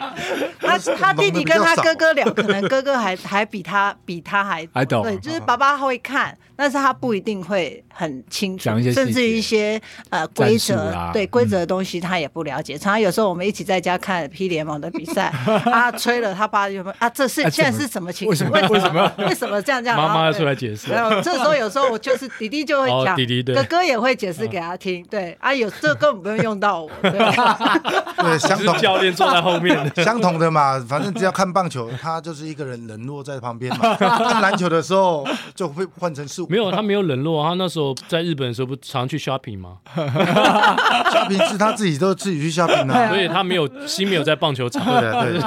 [0.60, 5.02] 他他弟弟跟他哥哥聊，可能哥哥还还比他比他还还懂。
[5.02, 12.78] 对，就是爸爸会看，但是他不一定会很清楚，甚至于一些呃规则，对规则的东西他也不了解。
[12.78, 15.32] 常常有时候我们一起在家看 P 联盟的比赛，
[15.64, 18.30] 他吹了，他爸就问啊，这是现在是什么情况？
[18.30, 18.60] 为什么？
[18.70, 19.12] 为什么？
[19.26, 19.98] 为什么这样这样？
[19.98, 20.92] 妈妈要出来解释。
[20.92, 25.04] 然后这时候有时候我就是弟弟就会讲，弟弟哥哥也会解释给他听。
[25.10, 26.90] 对啊，有这根本不用用到我。
[27.02, 33.96] 对， 相同教练坐在后面， 相同的嘛，反正只要看棒球，他就是一个人冷落在旁边嘛。
[33.96, 36.40] 看篮球的时候就会换成是。
[36.52, 42.92] 没有，他没有冷落，他那时候在日本的时候不常去 shopping 吗？shopping 是他自己都自己去 shopping 的。
[43.08, 44.84] 所以他没有心没有在棒球场。
[44.84, 45.00] 对
[45.32, 45.40] 对。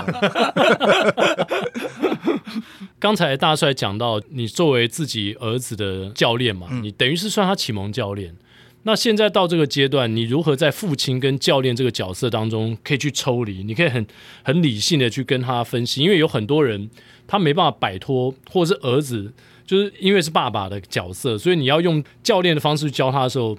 [3.00, 8.36] 刚才大帅讲到，你作为自己儿子的教练嘛，你等于是算他启蒙教练。
[8.82, 13.64] 那现在到这个阶段，你如何在父亲跟教练这个角色当中可以去抽离？
[13.64, 14.04] 你可以很
[14.44, 16.90] 很理性的去跟他分析，因为有很多人
[17.28, 19.32] 他没办法摆脱，或者是儿子
[19.66, 23.58] 就是因为是爸爸的角色，所以你要用教练的方式去教他的时候。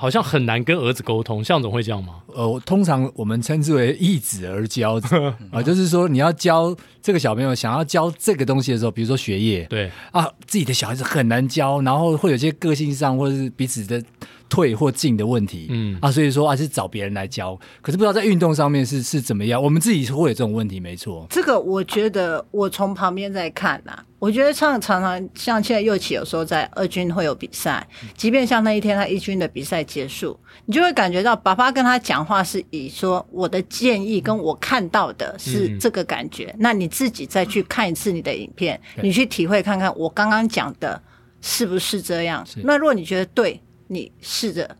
[0.00, 2.22] 好像很难跟儿子沟通，向总会这样吗？
[2.28, 4.94] 呃，通常我们称之为易子而教
[5.50, 6.72] 啊、呃，就是说你要教
[7.02, 14.00] 这个小朋友想要教这个东西的时候，比如说学业，对啊，自己的小孩子很难教，然后会有些个性上或者是彼此的
[14.48, 17.58] 退或进的问题，嗯啊，所以说还、啊、是找别人来教。
[17.82, 21.26] 可是不知道在运动上面是是怎么样，我们自己会有这种问题，没错。
[21.30, 41.00] 这个我觉得我从旁边在看呐、啊，我觉得像常常像现在右起有时候在二军会有比赛，即便像那一天他一军的比赛结束，你就会感觉到爸爸跟他讲话是以说我的建议跟我看到的是这个感觉，嗯、那你自己再去看一次你的影片，你去体会看看我刚刚讲的。
[41.40, 42.44] 是不是这样？
[42.64, 44.76] 那如果你觉得对，你试着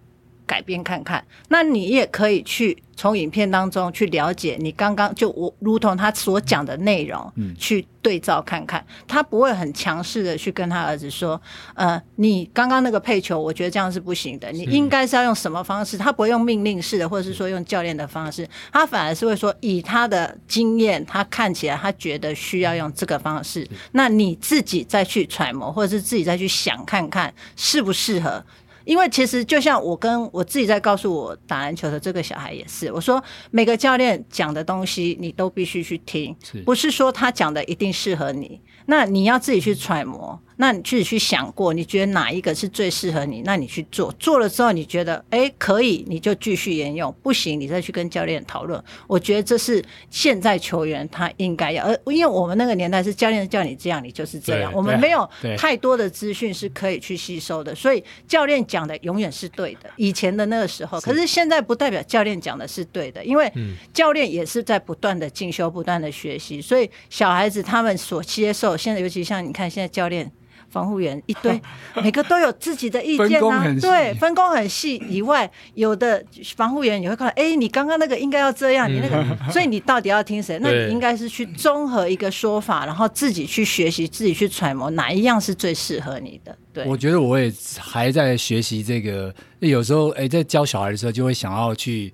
[0.47, 1.25] 改变看看。
[1.49, 2.83] 那你也可以去。
[2.99, 11.41] 从影片当中去了解你刚刚就我如同他所讲的内容，嗯，去对照看看，他不会很强势的去跟他儿子说，
[11.75, 15.97] 呃，你刚刚那个配球，我觉得这样是不行的，你应该是要用什么方式？
[15.97, 28.45] 他不会用命令式的，或者是说用教练的方式，他反而是会说，以他的经验，他看起来他觉得需要用这个方式，那你自己再去揣摩，或者是自己再去想看看适不适合。
[28.89, 40.41] 因为其实就像我跟我自己在告诉我打篮球的这个小孩也是，我说每个教练讲的东西你都必须去听，不是说他讲的一定适合你，那你要自己去揣摩。
[40.61, 43.43] 那你自己去想过，你觉得哪一个是最适合你？
[43.45, 48.83] 那你去做，做了之后你觉得哎可以，你就继续沿用；不行，你再去跟教练讨论。
[49.07, 54.73] 我觉得这是现在球员他应该要，而因为我们那个年代是教练叫你这样，你就是这样。
[54.75, 59.89] 我们没有太多的资讯是可以去吸收的，所以教练讲的永远是对的。
[59.95, 63.49] 以前的那个时候，可是现在不代表教练讲的是对的，因为
[63.95, 66.61] 教练也是在不断的进修、不断的学习。
[66.61, 70.29] 所以小孩子他们所接受，现在尤其像你看，现在教练。
[70.71, 71.61] 防护员一堆，
[72.03, 73.75] 每个都有自己的意见啊。
[73.81, 75.03] 对，分工很细。
[75.09, 76.23] 以外，有的
[76.57, 80.59] 防护员也会看，哎，你刚刚那个应该要这样，你那个， 所以你到底要听谁？
[80.63, 86.57] 那你应该是去综合一个说法，然后自己去学习，自己去揣摩哪一样是最适合你的。
[86.73, 89.35] 对，我觉得我也还在学习这个。
[89.61, 92.13] 有时候，哎，在教小孩的时候，就会想要去，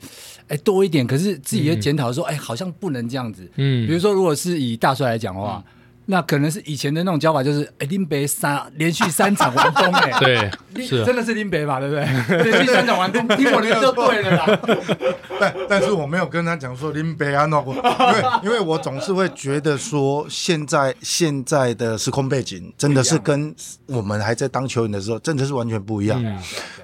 [0.49, 1.07] 哎，多一点。
[1.07, 3.47] 可是自己也检讨说，哎，好像不能这样子。
[3.57, 5.63] 嗯，比如说，如果是以大帅来讲的话。
[6.07, 12.05] 那可能是以前的那种教法，就是哎，林北三连续三场完封，哎， 对，是真的是林北吧，对不对？
[12.45, 14.61] 连续三场完封，听我的就对了啦。
[15.41, 17.81] 但但是我没有跟他讲说林北啊，那我，因
[18.13, 23.55] 为因为我总是会觉得说，现在现在的时空背景真的是跟
[23.87, 26.23] 我们还在当球员的时候，真的是完全不一样。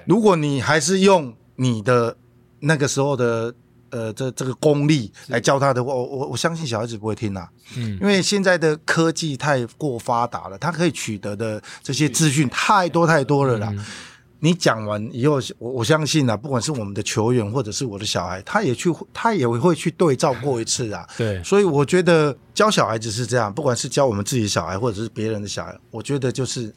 [0.05, 2.17] 如果你还是用你的
[2.61, 3.53] 那个时候的。
[3.91, 13.67] 呃，这这个功力来教他的话，我我我相信小孩子不会听啦，嗯，因为现在的科技太过发达了，他可以取得的这些资讯太多太多了啦。
[13.71, 13.85] 嗯、
[14.39, 21.05] 你讲完以后，我我相信啊，不管是我们的球员或者是我的小孩，他也去他也会去对照过一次啊。
[21.17, 26.73] 对，所以我觉得教小孩子是这样，不管是教我们自己小孩或者是别人的小孩，我觉得就是，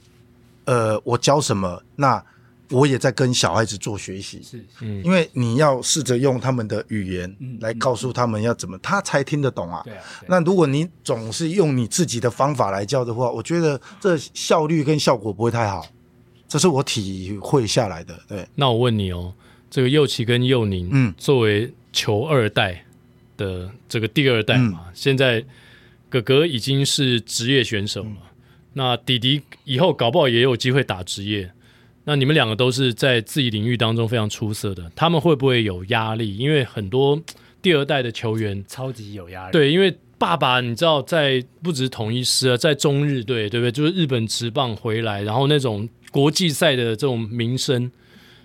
[0.64, 2.22] 呃，我教什么那。
[2.70, 9.82] 我也在跟小孩子做学习，是，嗯，因为你要试着用他们的语言来告诉他们要怎么，他才听得懂啊。
[9.84, 10.02] 对啊。
[10.28, 15.86] 那如果你总是用你自己的方法来教的话，我觉得这效率跟效果不会太好。
[16.48, 18.18] 这是我体会下来的。
[18.26, 18.46] 对。
[18.54, 19.34] 那我问你哦，
[19.70, 22.84] 这个祐齐跟祐宁，嗯，作为球二代
[23.36, 25.44] 的这个第二代嘛，现在
[26.08, 28.16] 哥哥已经是职业选手了，
[28.72, 31.52] 那弟弟以后搞不好也有机会打职业。
[32.04, 36.36] 那你们两个都是在自己领域当中非常出色的，他们会不会有压力？
[36.36, 37.20] 因为很多
[37.62, 39.52] 第二代的球员超级有压力。
[39.52, 43.72] 对，因为爸爸你知道，在不止统一狮啊，在中日队，对不对？
[43.72, 47.90] 就是日本职棒回来，然后那种国际赛的这种名声，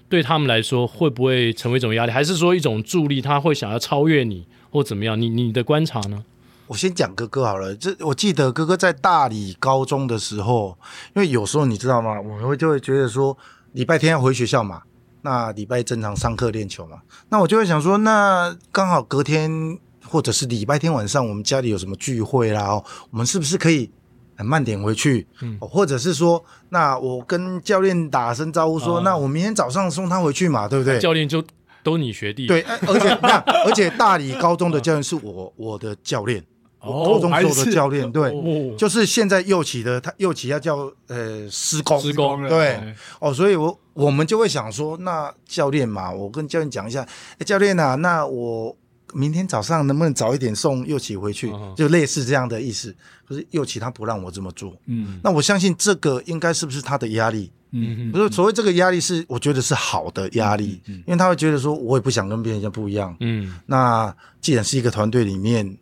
[0.07, 2.11] 对他们来说会不会成为一种压力？
[2.11, 3.21] 还是说一种助力？
[3.21, 5.21] 他会想要超越你或怎么样？
[5.21, 6.23] 你你的观察呢？
[6.69, 10.77] 我先讲哥哥好了，这我记得哥哥在大理高中的时候，
[11.15, 12.21] 因为有时候你知道吗？
[12.21, 13.35] 我们会就会觉得说，
[13.71, 14.83] 礼拜天要回学校嘛，
[15.23, 22.71] 那礼拜正常上课练球嘛，那我就会想说，那刚好隔天或者是礼拜天晚上，我们家里有什么聚会啦，
[23.09, 23.89] 我们是不是可以
[24.37, 25.25] 很慢点回去？
[25.41, 30.99] 嗯，或者是说，那我跟教练打声招呼说，说、嗯，那我明天早上送他回去嘛，对不对？
[30.99, 31.43] 教练就
[31.81, 36.45] 都你学弟，对，而且那而且大理高中的教练是我我的教练。
[36.81, 42.79] 高中做的教练、哦，对、哦，就是现在右起的，他右起要叫呃施工，施工对，
[43.19, 47.05] 哦，所以我我们就会想说，那教练嘛，我跟教练讲一下，
[47.37, 48.73] 哎，教练啊，那我
[49.13, 52.95] 明天早上能不能早一点送右起回去、哦，就类似这样的意思。
[53.27, 57.51] 可是右起他不让我这么做，嗯，那我相信这个应该是不是他的压力？
[57.71, 65.77] 嗯，不是所谓这个压力是，我觉得是好的压力，嗯，因为他会觉得说，我也不想跟别人家不一样，嗯，那既然是一个团队里面。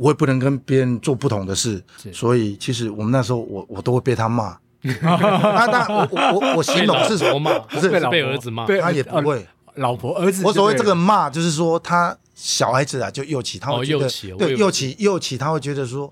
[0.00, 7.38] 我也不能跟别人做不同的事，所以其实我们那时候我我都会被他骂， 那那我我我我形容是什么？
[7.38, 7.58] 骂？
[7.58, 7.90] 不是。
[8.08, 9.46] 被儿子骂，他也不会。
[9.74, 14.08] 老婆儿子，我所谓这个骂，就是说他小孩子啊，就幼起，他会觉得
[14.38, 16.10] 对幼起幼起，他会觉得说，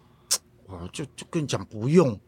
[0.67, 2.19] 我就就跟你讲不用。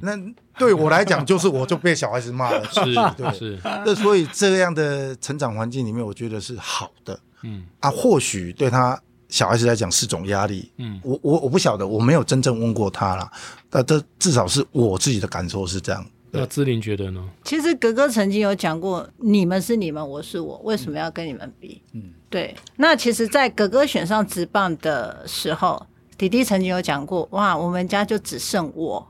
[0.00, 0.18] 那
[0.58, 2.82] 对我来讲，就是我就被小孩子骂了， 是，
[3.16, 3.58] 对，是。
[3.62, 7.20] 那所以这样的成长环境里面，我觉得是好的。
[7.42, 7.66] 嗯。
[7.80, 10.70] 啊，或许对他小孩子来讲是种压力。
[10.76, 13.30] 嗯，我我我不晓得，我没有真正问过他啦。
[13.68, 16.04] 但这至少是我自己的感受是这样。
[16.30, 17.22] 那志玲觉得呢？
[17.44, 21.80] 其实哥哥曾经有讲过，你们是你们，我是我，为什么要跟你们比？
[21.92, 22.54] 嗯，对。
[22.76, 25.86] 那其实，在哥哥选上职棒的时候，
[26.18, 29.06] 弟弟曾经有讲过，哇，我们家就只剩我。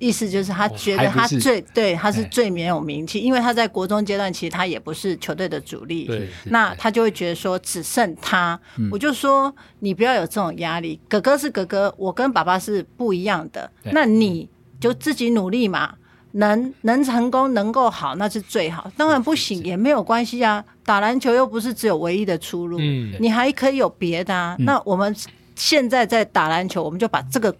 [0.00, 8.58] 意思就是他觉得他最对，他是最没有名气，因为他在国中阶段其实他也不是球队的主力，对，那他就会觉得说只剩他，
[8.90, 14.48] 我就说你不要有这种压力，哥哥是哥哥，我跟爸爸是不一样的，那你
[14.80, 15.94] 就自己努力嘛，
[16.32, 22.78] 能能成功能够好那是最好，当然不行也没有关系啊，打篮球又不是只有唯一的出路，
[23.20, 25.14] 你还可以有别的啊，那我们
[25.54, 27.54] 现在在打篮球，我们就把这个。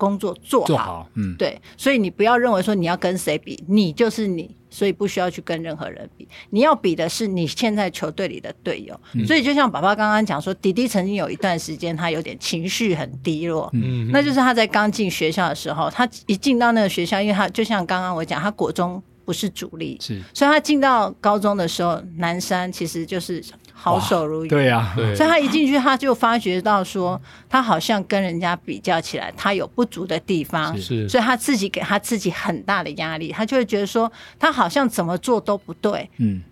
[0.00, 6.26] 工作做好，做好，嗯，对，所以你不要认为说你要跟谁比，你就是你，所以不需要去跟任何人比。
[6.48, 8.98] 你要比的是你现在球队里的队友。
[9.12, 23.44] 嗯、所以就像爸爸刚刚讲说，弟弟曾经有一段时间他有点情绪很低落，嗯，那就是他在刚进学校的时候，他一进到那个学校，因为他就像刚刚我讲，他国中不是主力，是，所以他进到高中的时候，南山其实就是。
[23.82, 36.42] 好手如云，对呀、啊，所以他一进去，他就发觉到说，他好像跟人家比较起来，他有不足的地方，是，所以他自己给他自己很大的压力，他就会觉得说，他好像怎么做都不对，嗯，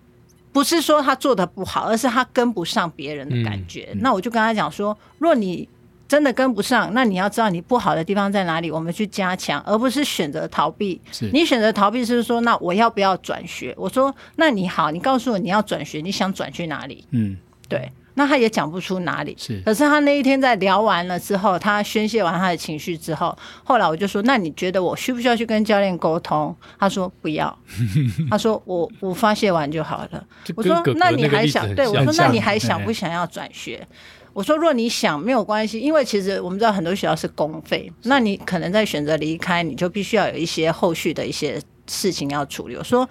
[0.52, 3.90] 不是说他做的不好，而是他跟不上别人的感觉。
[3.92, 5.68] 嗯、那我就跟他讲说，若你。
[6.08, 10.98] 真的跟不上，那你要知道你不好的地方在哪里，我们去加强，而不是选择逃避。
[11.32, 13.74] 你选择逃避，是说那我要不要转学？
[13.76, 17.04] 我说那你好，你告诉我你要转学，你想转去哪里？
[17.10, 17.36] 嗯，
[17.68, 19.37] 对，那他也讲不出哪里。
[19.38, 26.54] 是，可是他那一天在聊完了之后，他宣泄完他的情绪之后，后来我就说，那你觉得我需不需要去跟教练沟通？
[26.78, 27.57] 他说不要，
[28.31, 30.24] 他说我我发泄完就好了。
[30.57, 31.72] 我说那你还想？
[31.74, 33.87] 对，我说那你还想不想要转学？
[34.35, 42.76] 我说，若你想没有关系，因为其实我们知道很多学校是公费，那你可能在选择离开，你就必须要有一些后续的一些事情要处理。
[42.76, 43.09] 我说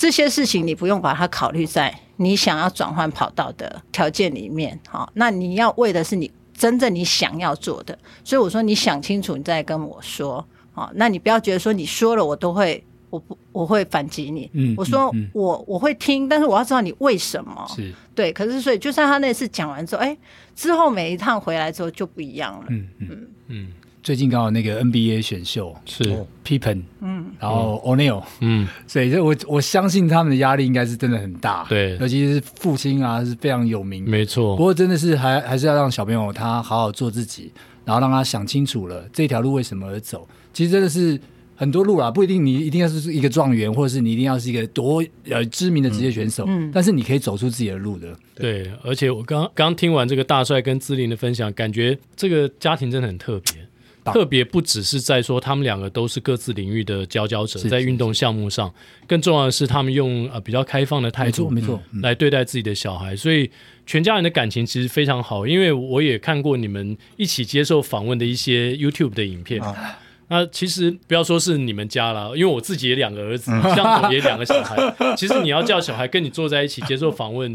[0.00, 7.98] 这些事情你不用把它考虑在你想要转换跑道的条件里面，好，那你要为的是你真正你想要做的。
[8.24, 12.82] 所以我说你想清楚，你再跟我说，好，那你不要觉得说你说了我都会。
[13.10, 14.48] 我不，我会反击你。
[14.52, 17.66] 嗯，我说我我会听，但是我要知道你为什么。
[17.74, 18.32] 是，对。
[18.32, 20.16] 可是所以，就算他那次讲完之后，哎，
[20.54, 22.66] 之后每一趟回来之后就不一样了。
[22.68, 23.72] 嗯嗯嗯。
[24.02, 26.02] 最近刚好那个 NBA 选秀是
[26.44, 31.66] Pippen，嗯，然后 O'Neal，嗯，所以就我我相信他们的压力应该是真的很大。
[31.68, 34.08] 对，尤其是父亲啊是非常有名。
[34.08, 34.56] 没错。
[34.56, 37.52] 不过真的是还还是要让小朋友他好好做自己，
[37.84, 40.26] 然后让他想清楚了这条路为什么而走。
[40.52, 41.20] 其实真的是。
[41.60, 48.16] 很多路啦，不一定你一定要是一个状元，或者是你一定要是一个多呃知名的职业选手，嗯，但是你可以走出自己的路的。
[48.34, 53.66] 对，对，而且我刚刚听完这个大帅跟志玲的分享，感觉这个家庭真的很特别，棒
[54.04, 58.72] 特别不只是在说他们两个都是各自领域的佼佼者，在运动项目上，
[59.06, 63.50] 更重要的是他们用呃比较开放的态度，没错，来对待自己的小孩，所以
[63.86, 65.46] 全家人的感情其实非常好。
[65.46, 69.62] 因为我也看过你们一起接受访问的一些 YouTube 的影片。
[69.62, 69.98] 啊
[70.30, 74.76] 那其实不要说是你们家了，因为我自己也两个儿子，像我也两个小孩。
[75.18, 77.52] 其实你要叫小孩跟你坐在一起接受访问，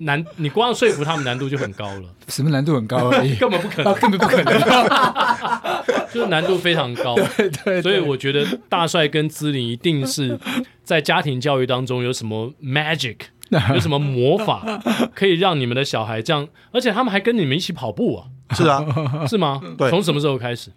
[0.00, 2.02] 难，你光说服他们难度就很高了。
[2.28, 3.34] 什么难度很高而已？
[3.40, 4.60] 根本不可能，根本不可能，
[6.12, 7.14] 就是难度非常高。
[7.14, 7.80] 对对。
[7.80, 10.38] 所以我觉得大帅跟姿玲一定是
[10.84, 13.16] 在家庭教育当中有什么 magic，
[13.72, 14.78] 有什么魔法，
[15.14, 18.26] 可以让你们的小孩这样，而且他们还跟你们一起跑步啊？
[18.54, 18.84] 是啊，
[19.26, 19.62] 是吗？
[19.78, 19.88] 对。
[19.88, 20.70] 从什么时候开始？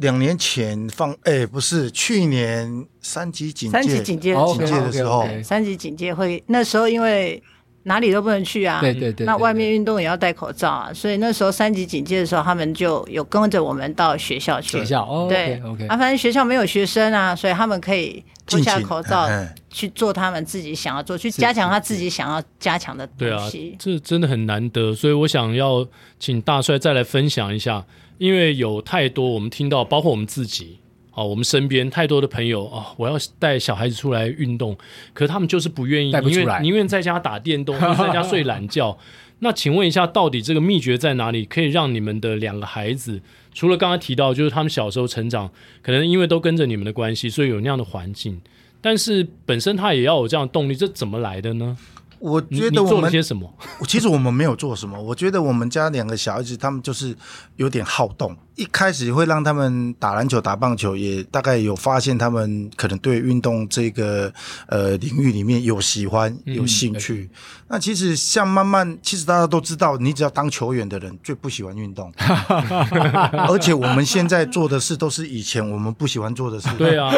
[0.00, 7.42] 两年前放，哎，不是去年三级警戒，三级警戒警戒的时候，三级警戒会那时候因为
[7.82, 14.78] 哪里都不能去啊，对对对，那外面运动也要戴口罩啊，所以那时候三级警戒的时候，他们就有跟着我们到学校去。
[14.78, 19.28] 学校哦，对，OK，啊，反正学校没有学生啊，所以他们可以脱下口罩
[19.68, 23.58] 去做他们自己想要做，去加强他自己想要加强的东西。
[23.58, 25.86] 对啊，这真的很难得，所以我想要
[26.18, 27.84] 请大帅再来分享一下。
[28.20, 30.76] 因为有太多我们听到，包括我们自己
[31.10, 34.76] 啊，我们身边太多的朋友啊，我要带小孩子出来运动，
[35.14, 38.98] 可是他们就是不愿意，宁愿宁愿在家打电动， 或者在家睡懒觉。
[39.38, 41.46] 那请问一下，到底这个秘诀在哪里？
[41.46, 43.22] 可以让你们的两个孩子，
[43.54, 45.50] 除了刚刚提到，就是他们小时候成长，
[45.80, 48.38] 可能因为都跟着你们的关系，所以有那样的环境，
[48.82, 51.74] 但是本身他也要有这样的动力，这怎么来的呢？
[52.20, 53.52] 我觉得我们做了些什么？
[53.88, 55.00] 其实我们没有做什么。
[55.00, 57.16] 我觉得我们家两个小孩子，他们就是
[57.56, 58.36] 有点好动。
[58.60, 64.30] 一开始会让他们打篮球、打棒球，也大概有发现他们可能对运动这个
[64.66, 67.30] 呃领域里面有喜欢、有兴趣。
[67.32, 67.36] 嗯、
[67.68, 72.12] 那其实像慢慢，其实大家都知道，你只要当球员的人最不喜欢运动，
[73.48, 76.68] 而且我们现在做的事都是以前我们不喜欢做的事。
[76.76, 77.10] 对啊，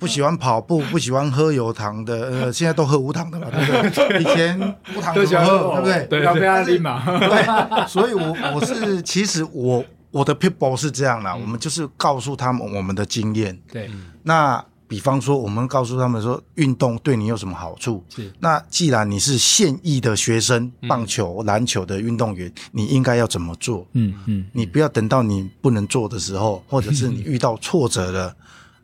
[0.00, 4.18] 不喜欢跑步，不喜欢喝有糖的，呃，现在都喝无糖的嘛，对不对？
[4.20, 4.58] 以前
[4.96, 6.06] 无糖的喝，对不对？
[6.06, 7.04] 对，要不要立马？
[7.20, 9.84] 对，所以我我是其实我。
[10.10, 13.58] 我的 people 是这样啦，嗯、我们就是告诉他们我们的经验。
[13.70, 13.90] 对，
[14.22, 18.02] 那比方说，我们告诉他们说，运动对你有什么好处？
[18.08, 18.32] 是。
[18.40, 23.86] 那既然你是现役的学生，棒球、篮球的运动员，你应该要怎么做？
[23.92, 24.46] 嗯嗯。
[24.54, 28.34] 你不要等到你不能做的时候， 或者是你遇到挫折了，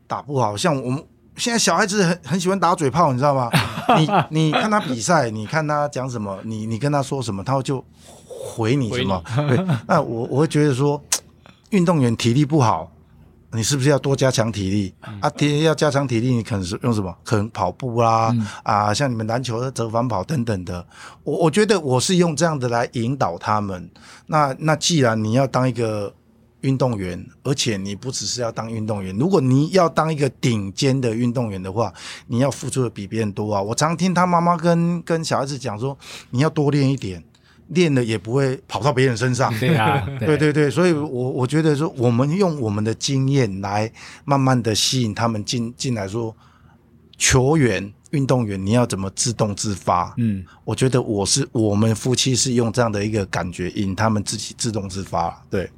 [0.06, 1.02] 打不好，像我们
[1.36, 3.50] 现在小孩子很很喜欢打嘴炮，你知道吗？
[3.96, 7.82] 你你看他比赛，你看他讲什么，你你跟他说什么，他就
[8.28, 9.22] 回你什么？
[9.48, 9.58] 对。
[9.88, 11.02] 那我我会觉得说。
[11.70, 12.90] 运动员体力不好，
[13.52, 14.94] 你是不是要多加强体力？
[15.06, 17.16] 嗯、啊，体力要加强体力，你可能是用什么？
[17.24, 20.86] 可能跑步啦，嗯、啊，像你们篮球的折返跑等等的。
[21.22, 23.90] 我我觉得我是用这样的来引导他们。
[24.26, 26.12] 那那既然你要当一个
[26.62, 31.92] 运动员，而且你不只是要当运动员，如果你要当一个顶尖的运动员的话，
[32.26, 33.62] 你要付出的比别人多啊。
[33.62, 35.96] 我常听他妈妈跟跟小孩子讲说，
[36.30, 37.22] 你要多练一点。
[37.68, 43.90] 练了也不会跑到别人身上， 对啊， 对对对，所以我我觉得说，我们用我们的经验来
[44.24, 46.34] 慢慢的吸引他们进进来说，
[47.16, 50.14] 球员、运动员，你要怎么自动自发？
[50.18, 55.42] 嗯，我觉得我是我们夫妻是用这样的一个感觉引他们自己自动自发。
[55.48, 55.70] 对，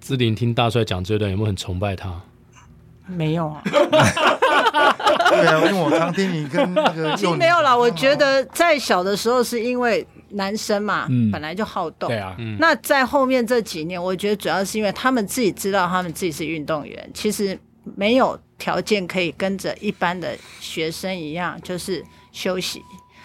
[0.00, 2.20] 志玲听大帅讲这段有没有很崇拜他？
[3.06, 3.62] 没有啊。
[4.70, 7.76] 对啊，因为我常听你跟那个，其实没有啦。
[7.76, 12.08] 我觉得在小的时候是因为男生嘛，嗯、本来就好动。
[12.08, 17.58] 对啊，嗯、那在后面这几年，我觉得主要是因为他们自己知道他们自己是运动员，其实
[17.96, 22.82] 没有条件可以跟着一般的学生一样，就是休息，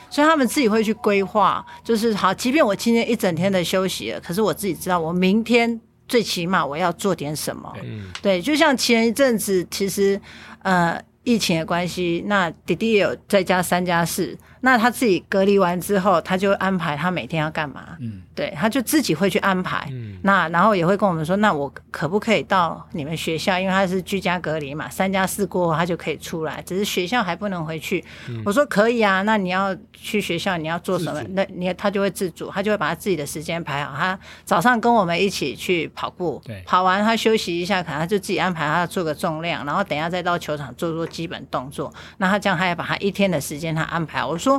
[0.09, 7.71] 所以他们自己会去规划，就是好，即便我今天一整天的休息了，可是我自己知道我明天最起码我要做点什么。
[7.83, 10.19] 嗯、对，就像前一阵子，其实
[10.63, 10.99] 呃。
[11.25, 14.37] 疫情的关系，那弟弟也有在家三加四。
[14.65, 17.95] 那他自己隔离完之后，他就安排他每天要干嘛？
[17.99, 19.87] 嗯，对，他就自己会去安排。
[19.91, 23.59] 嗯，那然后也会跟我们说，那我可不可以到你们学校？
[23.59, 28.03] 因为他是居家隔离嘛，三加四过后他就可以出来，只是学校还不能回去。
[28.27, 31.21] 嗯，我说可以啊，那你要去学校，你要做什么？
[31.35, 33.95] 那你他就会自主，他就会把他自己的时间排好。
[33.95, 41.93] 他早上跟我们一起去跑步，对，跑完他休息一下，可能他就自己安排他做个重量，然后等一下再到球场做做基本动作。
[42.17, 44.25] 那他这样，他也把他一天的时间他安排。
[44.25, 44.54] 我说。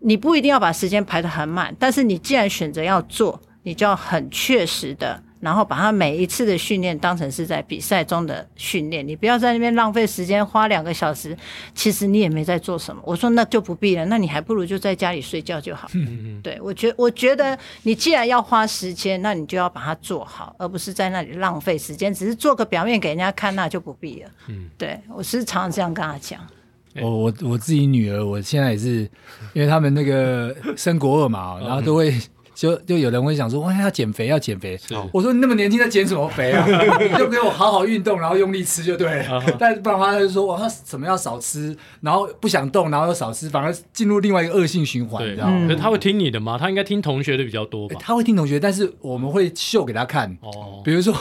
[0.00, 9.06] 你不一定要把时间排得很满，但是你既然选择要做，你就要很确实的，然后把它每一次的训练当成是在比赛中的训练。
[9.06, 11.34] 你不要在那边浪费时间，花两个小时，
[11.74, 13.00] 其实你也没在做什么。
[13.06, 15.88] 我说那就不必了，那你还不如就在家里睡觉就好。
[15.94, 24.30] 嗯嗯，对，我觉我觉得你既然要花时间，那你就要把它做好，而不是在那里浪费时间，只是做个表面给人家看，那就不必了。
[24.48, 26.38] 嗯，对，我是常常这样跟他讲。
[27.00, 29.08] 我我我自己女儿，我现在也是，
[29.52, 32.14] 因为他们那个升国二嘛，然后都会
[32.54, 34.78] 就就有人会想说，哇，要减肥要减肥。
[35.12, 36.64] 我说你那么年轻在减什么肥啊？
[37.02, 39.42] 你就给我好好运动，然后用力吃就对了。
[39.58, 45.66] 但不然的话，他就说哇，他什么要少吃，然后不想动，然后又少吃，反而进入另外一个恶性循环，你知道吗？
[45.68, 46.56] 可他会听你的吗？
[46.56, 47.96] 他应该听同学的比较多吧？
[47.98, 50.30] 他会听同学，但是我们会秀给他看。
[50.42, 51.12] 哦，比如说。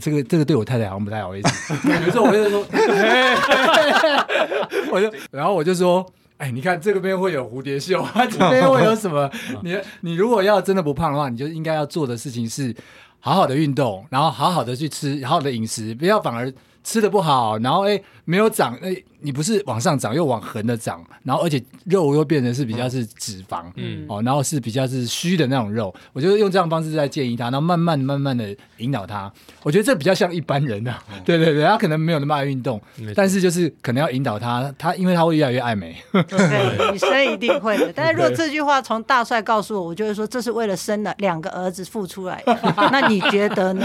[0.00, 1.74] 这个这个对我太太好像不太好意思。
[1.88, 2.64] 有时候，我就说，
[4.92, 9.28] 我就然后我就说，哎，你看这个边会有蝴蝶袖，这边会有什么？
[9.62, 12.74] 你你如果要真的不胖的话，你就应该要做的事情是
[13.18, 16.52] 好好的运动，然后好好的去吃，好好的饮食，不要反而
[16.84, 18.94] 吃的不好，然后哎没有长哎。
[19.22, 25.94] 你不是往上涨，又往横的涨，然后而且肉又变成是比较是脂肪，嗯，哦，然后是比较是虚的那种肉。
[26.12, 29.30] 我觉得用这样的方式在建议他，然后慢慢慢慢的引导他。
[29.62, 32.80] 我觉得这比较像一般人啊，对对对，他可能没有那么爱运动，
[33.14, 35.94] 但是就是可能要引导他，他因为他会越来越爱美。
[36.12, 37.92] 对，女生一定会的。
[37.94, 42.58] 但是如果这句话从大帅告诉我，我就会说这是为了生了两个儿子付出来的。
[42.90, 43.84] 那你觉得呢？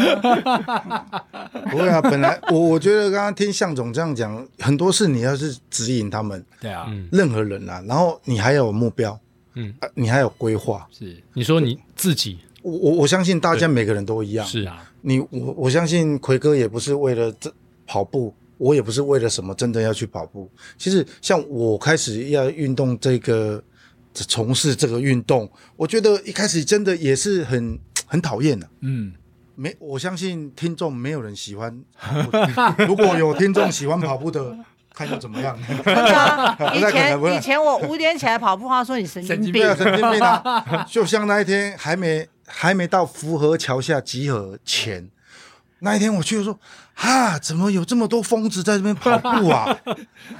[1.69, 5.24] 不会啊，本来我我觉得刚刚听向总这样讲，很多事你。
[5.25, 9.19] 要是指引他们，对啊，任何人啊，然后你还有目标，
[9.55, 10.87] 嗯，你还有规划。
[10.91, 14.45] 是，你说你自己，我我我相信大家每个人都一样。
[14.45, 17.53] 是啊，你我我相信奎哥也不是为了这
[17.85, 20.49] 跑步，我也不是为了什么真的要去跑步。
[20.77, 23.61] 其实像我开始要运动这个
[24.13, 28.69] 从事这个运动，我觉得一开始真的也是很很讨厌的。
[28.81, 29.13] 嗯。
[29.57, 31.81] 没，我相信听众没有人喜欢。
[32.85, 34.53] 如果有听众喜欢跑步的，
[34.95, 35.57] 看又怎么样？
[36.73, 40.87] 以前以前我五点起来跑步，他说你神经病， 神经病啊！
[40.89, 45.09] 就像那一天还没还没到福河桥下集合前，
[45.79, 46.57] 那一天我去说，
[46.93, 49.77] 哈，怎么有这么多疯子在这边跑步啊？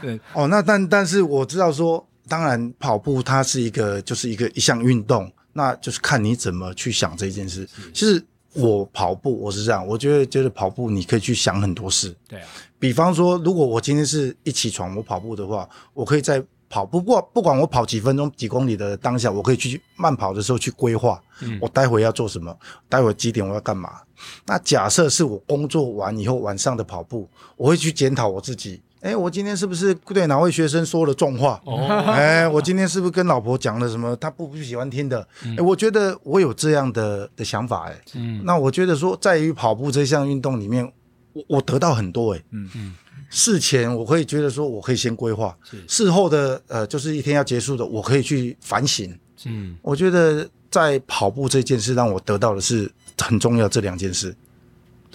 [0.01, 7.68] 对，哦，那但但是我知道说，当然跑步它是一个就是一个一项运动，那就是看你怎么去想这件事。
[7.93, 8.26] 其实。
[8.56, 12.16] 我跑步，我是这样，我觉得觉得跑步你可以去想很多事。
[12.28, 12.47] 对啊，
[12.80, 22.58] 比方说，如果我今天是一起床我跑步的话，我可以在跑步，不过不管我跑几分钟、几公里的当下，我可以去慢跑的时候去规划，嗯，我待会要做什么，
[22.89, 24.01] 待会几点我要干嘛。
[24.45, 28.82] 那假设是我工作完以后晚上的跑步，我会去检讨我自己。
[29.06, 31.62] 哎，我今天是不是对哪位学生说了重话？
[31.64, 35.26] 哦，哎，我今天是不是跟老婆讲了什么他不不喜欢听的？
[35.56, 40.91] 哎，我觉得我有这样的的想法，哎，嗯，那我觉得说，在于跑步这项运动里面，
[41.34, 42.95] 我我得到很多，哎，嗯嗯，
[43.30, 45.56] 事前我可以觉得说，我可以先规划，
[45.88, 52.91] 事后的呃，就是一天要结束的，我可以去反省，嗯，我觉得在跑步这件事让我得到的是
[53.22, 54.36] 很重要这两件事。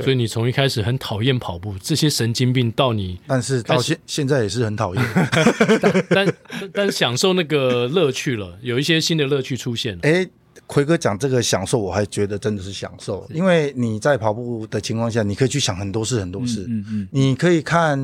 [0.03, 5.05] 所以你从一开始很讨厌跑步，这些神经病到你，但是到现现在也是很讨厌，
[5.81, 6.35] 但但，
[6.73, 10.01] 但享受那个乐趣了，有一些新的乐趣出现了。
[10.03, 10.27] 哎，
[10.67, 16.63] 奎哥讲这个享受，我还觉得真的是享受，因为你在跑步的情况下，你可以去想很多事，很多事。
[16.69, 17.99] 嗯嗯，嗯，你可以看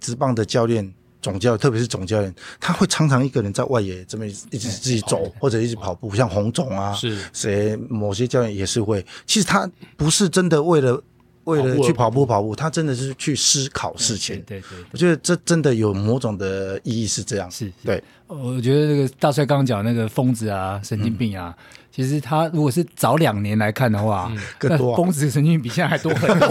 [0.00, 7.76] 职棒的教练、总教，特别是总教练，他会常常一个人在外野这么一直自己走，或者一直跑步，像洪总啊，是谁？
[7.88, 9.04] 某些教练也是会。
[9.26, 11.02] 其实他不是真的为了。
[11.44, 14.36] 为了去跑步跑步，他真的是去思考事情。
[14.46, 17.50] 对对，对，我觉得这真的有某种的意义是这样。
[17.50, 18.02] 是，对。
[18.26, 26.46] 我觉得那个大帅刚刚讲那个疯子啊、神经病啊，嗯、其实他如果是早两年来看的话，嗯、更多疯子神经病比现在还多很多，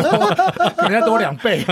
[0.75, 1.63] 可能要多两倍。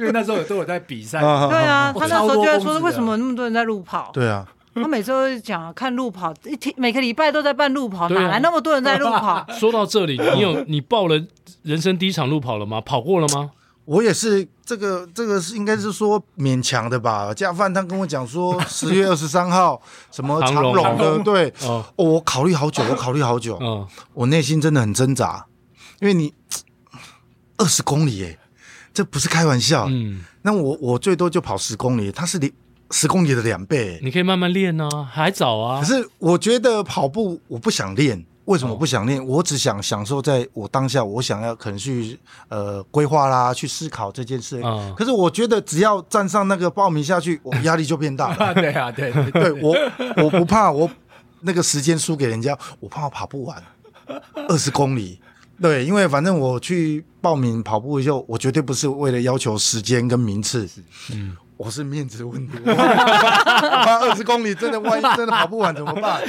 [0.00, 1.20] 因为那时候都有在比赛。
[1.20, 4.10] 啊对啊，他那时候就在说，为什么那么多人在路跑？
[4.14, 4.46] 对啊。
[4.82, 9.44] 他每次都讲看路跑，一天每个礼拜都在办路跑，哪来那么多人在路跑？
[9.58, 11.20] 说到这里，你有 你报了
[11.62, 12.80] 人生第一场路跑了吗？
[12.80, 13.50] 跑过了吗？
[13.86, 17.32] 我也是，这个这个是应该是说勉强的吧。
[17.32, 25.46] 加饭他跟我讲说十月二十三号什么长隆的，对，哦，我考虑好久，我考虑好久，嗯，我内心真的很挣扎，
[26.00, 26.34] 因为你
[27.58, 28.36] 二十公里，哎，
[28.92, 32.52] 这不是开玩笑，嗯，那我我最多就跑十公里，他是你。
[32.90, 35.80] 十公里的两倍，你可以慢慢练呢、啊，还早啊。
[35.80, 39.20] 可是我觉得跑步我不想练，为什么不想练？
[39.20, 42.18] 哦、我只想享受在我当下，我想要可能去
[42.48, 44.60] 呃规划啦，去思考这件事。
[44.62, 48.54] 嗯、可是我觉得只要站上那个报名下去，我压力就变大了。
[48.54, 49.76] 对啊，对 对，我
[50.22, 50.88] 我不怕我
[51.40, 53.60] 那个时间输给人家，我怕我跑不完
[54.48, 55.20] 二十公里。
[55.60, 60.68] 对，因为反正我去报名跑步以后，我绝对不是为了要求时间跟名次。
[61.12, 61.36] 嗯。
[61.56, 66.20] 我是面子问题，怕二十公里真的万一真的跑不完怎么办？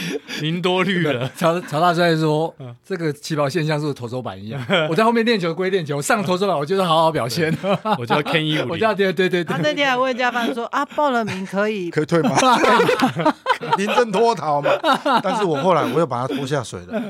[0.41, 1.30] 您多虑了。
[1.36, 2.53] 曹曹大帅说
[2.86, 7.55] ：“这个起跑线像是投手板一样， 我在后面练球归练球，上投手板我就是好好表现。
[7.99, 9.53] 我就要 K 一五，我就要对对对对。
[9.55, 12.36] 他那天还问加班说：啊，报了名可以可以退吗？
[13.78, 14.69] 临阵脱逃嘛。
[15.21, 17.01] 但是我后来我又把他拖下水了。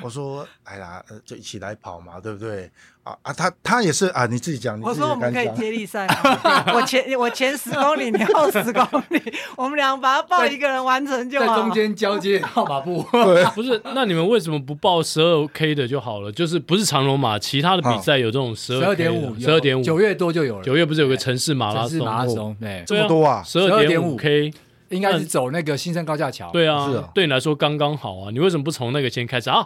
[0.00, 2.70] 我说：哎呀，就一起来跑嘛，对不对？”
[3.06, 4.80] 啊啊，他他也是啊，你自己讲。
[4.80, 6.08] 我说我们可以接力赛，
[6.74, 9.22] 我前我前十公里， 你后十公里，
[9.56, 11.46] 我们俩把它报一个人完成就好。
[11.46, 13.06] 在中间交接号码布。
[13.12, 16.32] 对，不是，那你们为什么不报十二 K 的就好了？
[16.32, 20.64] 就是不是长龙马，其他的比赛有这种十二点五，十二点五，九月多就有了。
[20.64, 21.90] 九月不是有个城市马拉松？
[21.90, 24.52] 城市马拉松，对，这么多啊，十二点五 K
[24.88, 26.50] 应该是走那个新生高架桥。
[26.50, 29.64] 对啊，对你来说刚刚好啊，你为什么不从那个先开始啊？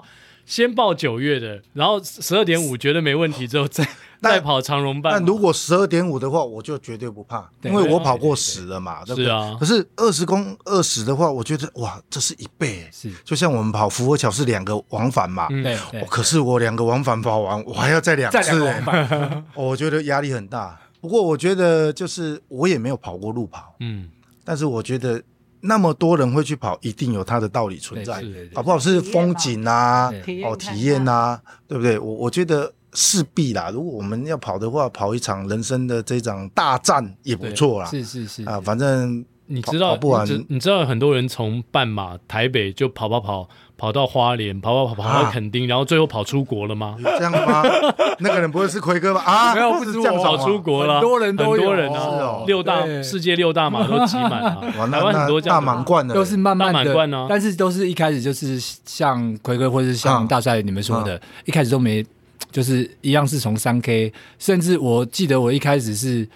[0.51, 3.87] 先报九月的，然后十二点五觉得没问题之后再
[4.21, 5.13] 再跑长荣半。
[5.13, 9.27] 但如果十二点五的话，我就绝对不怕，因为我跑过十了嘛，对不对？
[9.27, 9.57] 是啊。
[9.61, 12.89] 可是二十公二十的话，我觉得哇，这是一倍。
[12.91, 16.05] 是，就像我们跑福和桥是两个往返嘛，对。
[16.11, 18.75] 可是我两个往返跑完，我 还要再两次，
[19.55, 20.77] 我觉得压力很大。
[21.01, 24.11] 不过我觉得就是我也没有跑过路跑，嗯，
[24.45, 25.23] 但是我觉得。
[25.61, 28.23] 那么多人会去跑，一定有它的道理存在，
[28.55, 28.79] 好不好？
[28.79, 30.11] 是风景啊，
[30.45, 31.99] 哦，体验啊，对不对？
[31.99, 33.71] 我我觉得势必啦。
[33.71, 37.87] 如果我们要跑的话，跑一场人生的这场大战也不错啦。
[37.87, 46.95] 是是是啊，反正你知道，跑不你，你知道很多人从半马台北就跑跑跑跑到花莲，跑跑跑跑到垦丁，啊、然后最后跑出国了吗？
[47.03, 47.63] 这样吗？
[48.21, 49.23] 那个人不会是奎哥吧？
[49.23, 56.15] 啊，没有，不是这样跑出国了，很多人都有，很多人啊，哦、六大世界六大马都挤满了， 台湾很多大满贯的。
[56.15, 62.05] 都是慢慢的，贯啊、但是都是一开始就是像奎哥或者是像大帅你们说的，啊、一开始都没，
[62.53, 66.29] 就是一样是从三 K，甚至我记得我一开始是。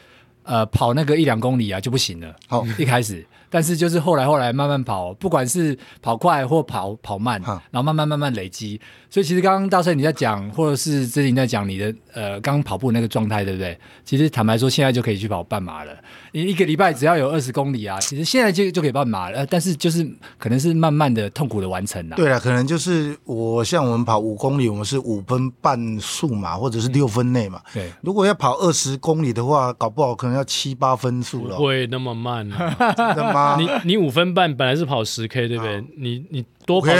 [0.44, 2.34] 呃，跑那个一两公里啊就不行了。
[2.46, 7.40] 好、哦，一开始，但是就是后来后来慢慢跑，不管是跑快或跑跑慢，
[7.70, 8.80] 然后慢慢慢慢累积。
[9.08, 13.78] 所以其实刚刚大帅你在讲，或者是之前在讲你的呃刚跑步那个状态，对不对？
[14.04, 15.92] 其实坦白说，现在就可以去跑半马了。
[16.32, 19.46] 你一个礼拜只要有二十公里啊，其实现在就就可以半马了。
[19.46, 20.04] 但是就是
[20.36, 22.16] 可能是慢慢的痛苦的完成了。
[22.16, 27.62] 对了，可能就是我像我们跑五公里，我们是五分半速嘛，或者是六分内嘛。
[27.72, 31.56] 对，如果要跑二十公里的话，搞不好可能要七八分速了。
[31.56, 32.74] 不会那么慢啊？
[32.98, 33.43] 真的吗？
[33.58, 35.84] 你你五分半本来是跑十 K 对不对？
[35.96, 36.92] 你你多跑。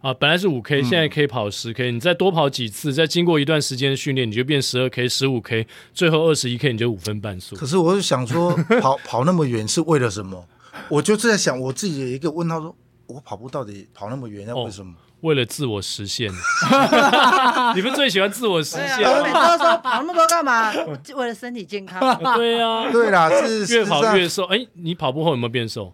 [0.00, 1.96] 啊，本来是五 K，现在可以跑十 K，嗯。
[1.96, 7.54] 你再多跑几次，再经过一段时间的训练，你就变十二 K、十五 K，最后二十一 K，你就五分半速。
[7.54, 8.50] 可是我是想说，
[8.80, 10.42] 跑 跑那么远是为了什么？
[10.88, 12.74] 我就是在想我自己有一个问号，说
[13.08, 14.94] 我跑步到底跑那么远要为什么？
[14.94, 16.30] 哦，为了自我实现。
[17.76, 19.04] 你们最喜欢自我实现？
[19.08, 20.72] 我每次都说跑那么多干嘛？
[21.16, 22.00] 为了身体健康。
[22.36, 24.44] 对呀，啊，对啦，是越跑越瘦。
[24.44, 25.92] 哎，你跑步后有没有变瘦？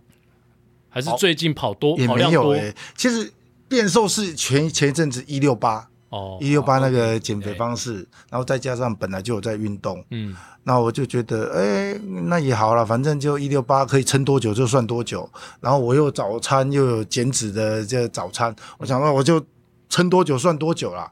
[0.88, 1.98] 还是最近跑多？
[1.98, 3.32] 也没有哎，其实。
[3.68, 11.60] 变瘦是前前一阵子一六八哦，一六八那个减肥方式，哦、然后再加上本来就有在运动，嗯，那我就觉得，哎、
[11.92, 15.28] 欸，那也好了，反正就一六八可以撑多久就算多久。
[15.60, 19.44] 然后我又早餐又有减脂的这早餐，我想说我就
[19.88, 21.10] 撑多久算多久啦。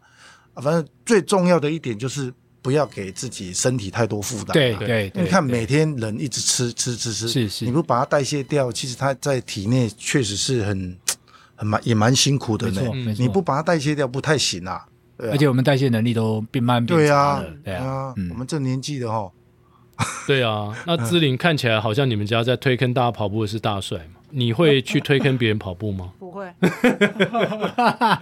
[0.57, 2.33] 反正最重要的一点就是
[2.63, 4.53] 不要给自己身体太多负担。
[4.53, 10.97] 对对，你看每天人一直吃吃吃吃，是是，你不把它代谢掉，其实它在体内确实是很。
[11.57, 12.83] 很蛮也蛮辛苦的呢，
[13.19, 14.87] 你不把它代谢掉不太行啊。
[15.19, 19.31] 而且我们代谢能力都变慢变差了，对啊，我们这年纪的哈。
[20.27, 24.21] 对啊， 那志玲看起来好像你们家在推坑大家跑步的是大帅嘛？
[24.31, 26.11] 你会去推坑别人跑步吗？
[26.19, 26.53] 不会，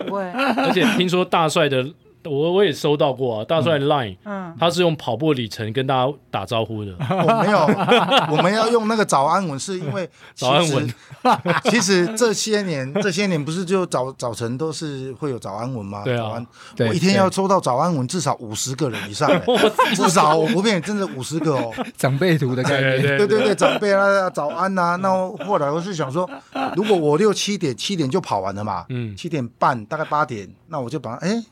[0.07, 0.23] 不会。
[0.33, 1.83] 而且听说大帅的。
[2.25, 6.95] 我我也收到过啊，大帅 Line，嗯，他是用跑步里程跟大家打招呼的。
[6.99, 7.59] 我没有，
[8.31, 10.95] 我们要用那个早安文，是因为 早安文。
[11.65, 16.03] 其实这些年， 这些年不是就早早晨都是会有早安文吗？
[16.05, 16.47] 对啊，早安，
[16.89, 19.29] 我一天要收到早安文至少五十个人以上，
[19.95, 21.73] 至少我不骗你，真的五十个哦。
[21.97, 24.97] 长辈图的概念，对对对，长辈啊，早安呐。
[25.03, 25.09] 那
[25.45, 26.29] 后来我是想说，
[26.77, 31.43] 如果我六七点七点就跑完了嘛，嗯，七点半大概八点，那我就把哎。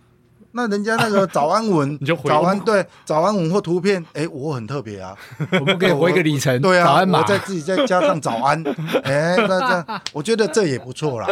[0.53, 5.17] 那人家那个早安文， 你就回早安对早安文或图片，哎，我很特别啊，
[5.61, 8.63] 我们可以回一个里程，对啊，我再自己再加上早安，
[9.05, 11.29] 哎，那这样我觉得这也不错啦。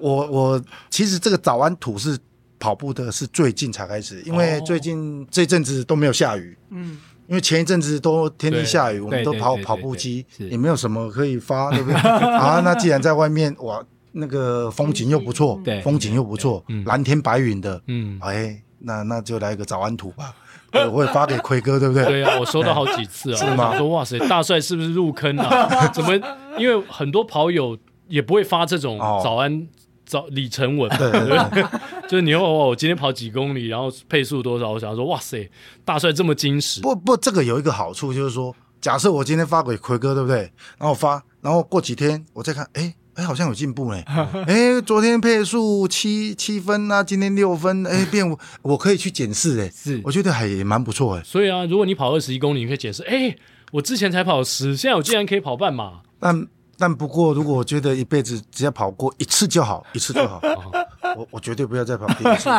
[0.00, 2.18] 我我其实这个早安图是
[2.58, 6.98] 跑步的，是最近才开始，因为最近这阵子都没有下雨，嗯，
[7.28, 11.96] 因为前一阵子都天天下雨，我们都跑跑步机，也没有什么可以发，对不对？
[11.98, 13.82] 啊，那既然在外面，哇。
[14.18, 20.34] 那个风景又不错，对，风景又不错，蓝天白云的，嗯，哎，那那就来个早安图吧，
[20.72, 22.04] 我会发给奎哥，对不对？
[22.06, 23.76] 对啊，我收到好几次啊， 是吗？
[23.76, 25.68] 说哇塞，大帅是不是入坑了？
[25.92, 26.14] 怎么？
[26.58, 27.76] 因为很多跑友
[28.08, 29.68] 也不会发这种早安
[30.06, 31.62] 早里程文，对对对，
[32.08, 35.50] 就是你问我我今天跑几公里，然后配速多少，我想说哇塞，
[35.84, 36.80] 大帅这么精实。
[36.80, 40.50] 不不，这个有一个好处就是说，假设我今天发给奎哥，对不对？
[40.78, 42.94] 然后发，然后过几天我再看，哎。
[43.16, 44.00] 哎，好像有进步呢。
[44.46, 51.22] 哎，昨天配速七七分啊，今天六分，哎，变我我可以去检视哎， 是，我觉得还也蛮不错哎。
[51.24, 53.34] 所以啊，如果你跑二十一公里，你可以解释，哎，
[53.72, 56.00] 我之前才跑十，现在我竟然可以跑半马。
[56.20, 56.46] 但
[56.78, 60.40] 但不过，如果我觉得一辈子只要跑过一次就好，一次就好，
[61.16, 62.50] 我我绝对不要再跑第二次。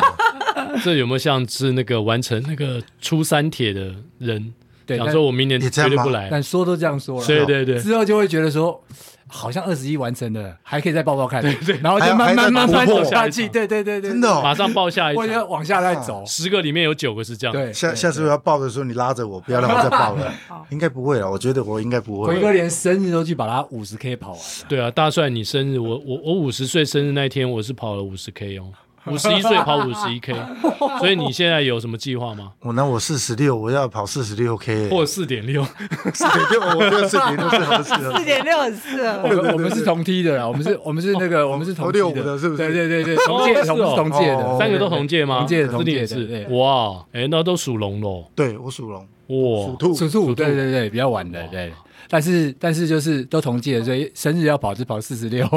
[0.83, 4.53] 这有没有像是那个完成那个初三铁的人？
[4.87, 8.83] 对，想说我明年绝对不来，但说都这样说了，对对对，之后就会觉得说。
[9.27, 20.33] 好像二十一完成了，还可以再报报看，对对，然后就慢慢慢慢走下去，对对对对，真的，马上报下一场，或者往下再走，十个里面有九个是这样，对，下下次我要报的时候，你拉着我，不要让我再报了，
[20.71, 22.27] 应该不会了，我觉得我应该不会。
[22.27, 28.71] 奎哥连生日都去把他五十 K 跑完，对啊，大帅，你生日，我我我五十岁生日那天，我是跑了五十 K 哦。
[29.09, 30.33] 五十一岁跑五十一 K，
[30.99, 32.51] 所以你现在有什么计划吗？
[32.61, 35.63] 我那我四十六，我要跑四十六 K，或四点六，
[36.13, 38.17] 四点六，我觉得四点六是合适的。
[38.17, 39.21] 四点六很适合。
[39.23, 42.57] 我们我们是同梯的啦，我们是，我们是那个，我们是同六五的，是不是？
[42.57, 45.39] 对对对对，同届同同届的，三个都同届吗？
[45.39, 46.47] 同届的同届是。
[46.49, 48.25] 哇，哎，那都属龙喽？
[48.35, 49.07] 对，我属龙。
[49.27, 51.73] 哇，属兔，属兔，对对对，比较晚的，对。
[52.09, 55.47] 但是但是就是都同届，所以生日要跑就跑四十六。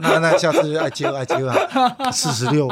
[0.00, 1.56] 那那下次爱接爱接啊，
[2.12, 2.68] 四十六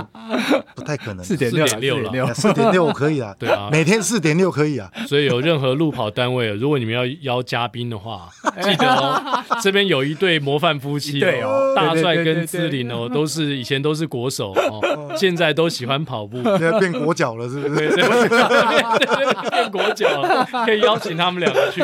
[0.75, 2.91] 不太可能，四点六了，四点六。
[2.93, 4.91] 可以啊， 对啊，每天四点六可以啊。
[5.07, 8.29] 所以有任何路跑单位，如果你们要邀嘉宾的话，
[8.61, 17.89] 记得哦，这边有一对模范夫妻，对哦，大帅跟志玲哦，都是以前都是国手哦，现在都喜欢跑步，现在变国脚了，是不是？
[17.89, 21.81] 对对对，变国脚了，可以邀请他们两个去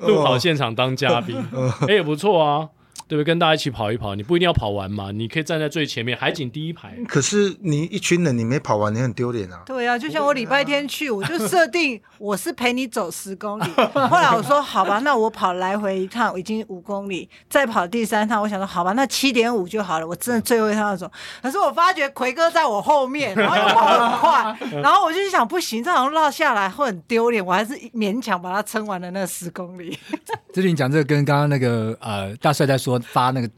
[0.00, 1.36] 路跑现场当嘉宾，
[1.88, 2.68] 哎，也不错啊。
[3.08, 3.24] 对不对？
[3.24, 6.94] 跟大家一起跑一跑，你不一定要跑完嘛，你可以站在最前面，海景第一排。
[7.08, 9.62] 可是你一群人，你没跑完，你很丢脸啊。
[9.66, 13.64] 对啊，就像我礼拜天去，我就设定 我是陪你走十公里。
[13.94, 20.06] 后来我说好吧，那我跑来回一趟已经五公里，再跑第三趟，我想说好吧，那七点五就好了。
[20.06, 21.10] 我真的最后一趟要走，
[21.42, 29.96] 可是我发觉奎哥在我后面，然后又跑很快， 然后我就想不行，这好像落下来会很丢脸，我还是勉强把它撑完了那十公里。
[30.52, 32.95] 姿麟讲这个跟刚刚那个呃大帅在说。
[33.00, 33.50] 发那个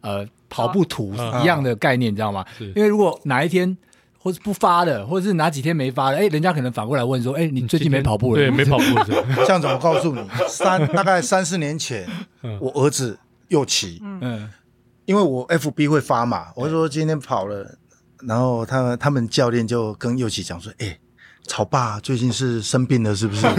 [0.00, 2.44] 呃跑步图一样的概念，你知道吗？
[2.74, 3.76] 因为如果哪一天
[4.18, 8.40] 或是不发的，或者是哪几天没发的，哎，人家可能反过来问说，哎，你最近没跑步了？
[8.40, 8.84] 对，没跑步。
[9.44, 12.08] 这样子，我告诉你，三 大概三四年前，
[12.60, 13.18] 我儿子
[13.48, 14.48] 又骑，嗯，
[15.06, 17.76] 因为我 FB 会发嘛，我说今天跑了，
[18.26, 20.96] 然后他们他们教练就跟右奇讲说，哎，
[21.48, 23.44] 草爸最近是生病了，是不是？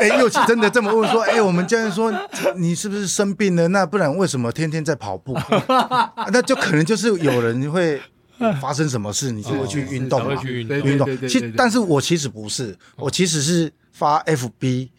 [0.00, 2.12] 哎，祐齐真的这么问说，哎，我们教练说
[2.56, 3.68] 你是不是生病了？
[3.68, 5.36] 那不然为什么天天在跑步？
[6.32, 8.00] 那就可能就是有人会
[8.60, 11.06] 发生什么事，你就会去运动嘛，运动。
[11.28, 14.90] 其实，但是我其实不是，我其实是发 FB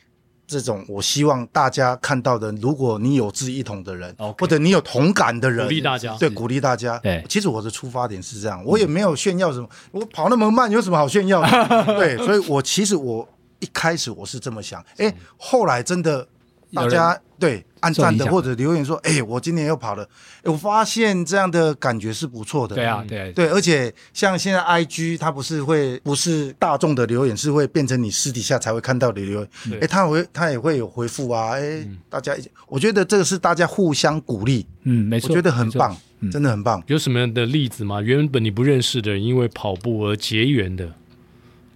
[0.47, 6.97] 这种，我希望大家看到的，如果你有志一同的人，或者你有同感的人，鼓励大家，对，鼓励大家。
[6.99, 11.83] 对，其实我的出发点是这样，我也没有炫耀什么，我跑那么慢有什么好炫耀的？
[11.99, 13.27] 对，所以我其实我。
[13.59, 16.27] 一开始我是这么想，哎，后来真的
[16.73, 20.07] 大家对按赞的或者留言说，哎，我今年又跑了，
[20.43, 22.75] 我发现这样的感觉是不错的。
[22.75, 32.35] 对啊，对对，而且像现在 IG 它不是会不是大众的留言，是会变成你私底下才会看到的留言，哎，他会他也会有回复啊，哎，大家，
[32.67, 35.95] 我觉得这个是大家互相鼓励，嗯，没错，我觉得很棒，
[36.31, 36.83] 真的很棒。
[36.87, 38.01] 有什么样的例子吗？
[38.01, 40.91] 原本你不认识的人，因为跑步而结缘的？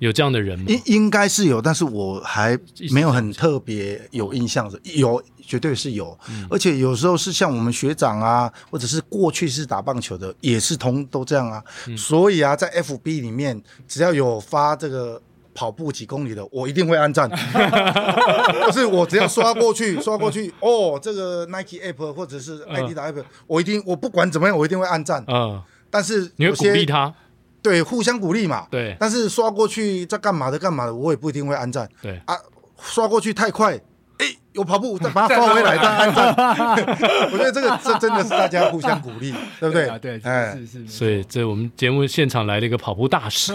[0.01, 0.65] 有这样的人吗？
[0.67, 2.57] 应应该是有，但是我还
[2.91, 4.79] 没有很特别有印象的。
[4.95, 6.17] 有，绝对是有。
[6.27, 11.63] 嗯、而且有时候是像我们学长啊，或者是过去是打棒球的，也是同都这样啊。
[11.87, 15.21] 嗯、所以啊，在 FB 里面，只要有发这个
[15.53, 17.29] 跑步几公里的，我一定会按赞。
[18.65, 25.23] 就是我只要刷过去， 刷过去，哦，这个 Nike App 或者是 App，、呃、我一定我不管怎么样，我一定会按赞。
[25.27, 27.13] 嗯、呃，但是你会鼓励他。
[27.61, 28.65] 对，互相鼓励嘛。
[28.69, 31.87] 对，但是刷过去在干嘛的干嘛的，我也不一定会安赞。
[32.01, 32.35] 对啊，
[32.81, 33.75] 刷过去太快，
[34.17, 36.33] 哎，有跑步 再把它刷回来再按赞。
[37.31, 39.99] 我觉得这个这真的是大家互相鼓励， 对不对？
[39.99, 40.87] 对，哎，是是。
[40.87, 43.53] 所以这我们节目现场来了一个跑步大使。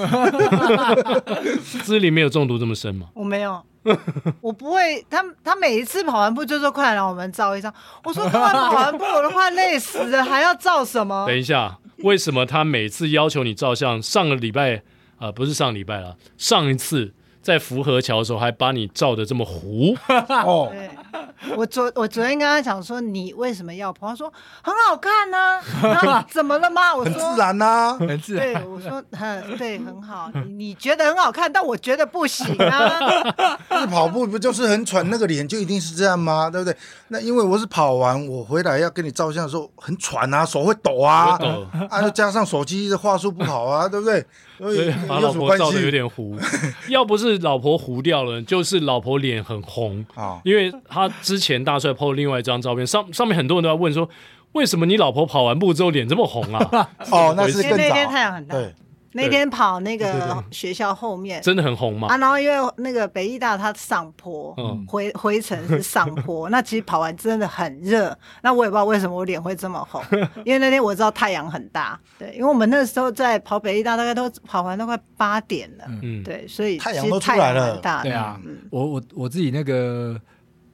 [1.82, 3.09] 姿麟没有中毒这么深吗？
[3.14, 3.61] 我没有，
[4.40, 5.04] 我不会。
[5.11, 7.72] 他他每一次跑完步就说：“快来让我们照一张。”
[8.04, 11.76] 我说：“快跑完步，我都快累死了，还要照什么？”等一下。
[12.05, 14.01] 为什么他每次要求你照相？
[14.03, 14.82] 上个礼拜啊、
[15.20, 19.97] 呃，不是上礼拜了，上一次在福和桥的时候还把你照得这么糊
[20.44, 20.72] 哦。
[21.57, 24.09] 我昨我昨天跟他讲说，你为什么要跑？
[24.09, 26.25] 他说很好看呢、啊。
[26.31, 26.95] 怎么了吗？
[26.95, 28.53] 我说很自然啊， 很自然。
[28.55, 30.31] 对，我说很对，很好。
[30.35, 33.57] 你你觉得很好看，但我觉得不行啊。
[33.91, 36.49] 跑步不就是很喘，那个脸就一定是这样吗？
[36.51, 36.77] 对不对？
[37.09, 44.25] 那因为我是跑完，我回来要跟你照相的时候很喘啊，手会抖啊，抖啊，又加上手机的话术不好啊，对不对？
[44.59, 46.36] 所以 把老婆照的有点糊。
[46.88, 51.09] 要不是老婆糊掉了，就是老婆脸很红啊，因为他。
[51.22, 54.09] 之前大帅 PO 另外一张照片，上上面很多人都在问说，
[54.52, 56.88] 为什么你老婆跑完步之后脸这么红啊？
[57.11, 57.76] 哦，那是更早。
[57.76, 58.54] 那天太阳很大。
[58.54, 58.72] 对。
[59.17, 62.09] 那天跑那个学校后面，真的很红吗？
[62.09, 68.17] 啊，然后因为那个北艺大它上坡，嗯，回回程是上坡， 那其实跑完真的很热。
[68.43, 70.03] 那我也不知道为什么我脸会这么红，
[70.45, 71.99] 因为那天我知道太阳很大。
[72.19, 75.85] 对，因为我们那时候在跑北艺大，大概都跑完都快八点了。
[76.03, 77.81] 嗯，对，所以太阳都出来了。
[78.03, 78.39] 对啊，
[78.71, 80.21] 我我我自己那个。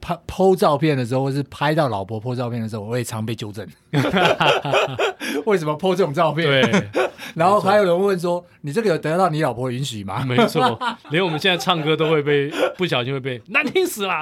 [0.05, 3.65] 拍 po 照片的时候，或是拍到老婆 po 照片的时候，我也常被纠正。
[5.45, 6.45] 为什么 po 这种照片？
[6.47, 6.89] 对。
[7.35, 10.77] 然后还有人问说：“你这个有得到你老婆允许吗？”没错，
[11.09, 14.21] 连我们现在唱歌都会被不小心会被难听死了。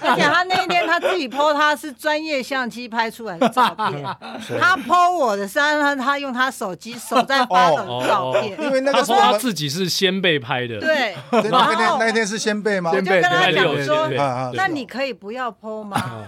[0.00, 4.02] 而且他那一天他自己 po 他是专业相机拍出来的照片，
[4.60, 12.90] 他 po 我的是他他用他手机手在发的照片，因为那个时候他自己是先辈拍的，对，那天那天是先辈吗？
[12.94, 14.08] 我就跟他讲说，
[14.54, 16.24] 那你可以不要 po 吗？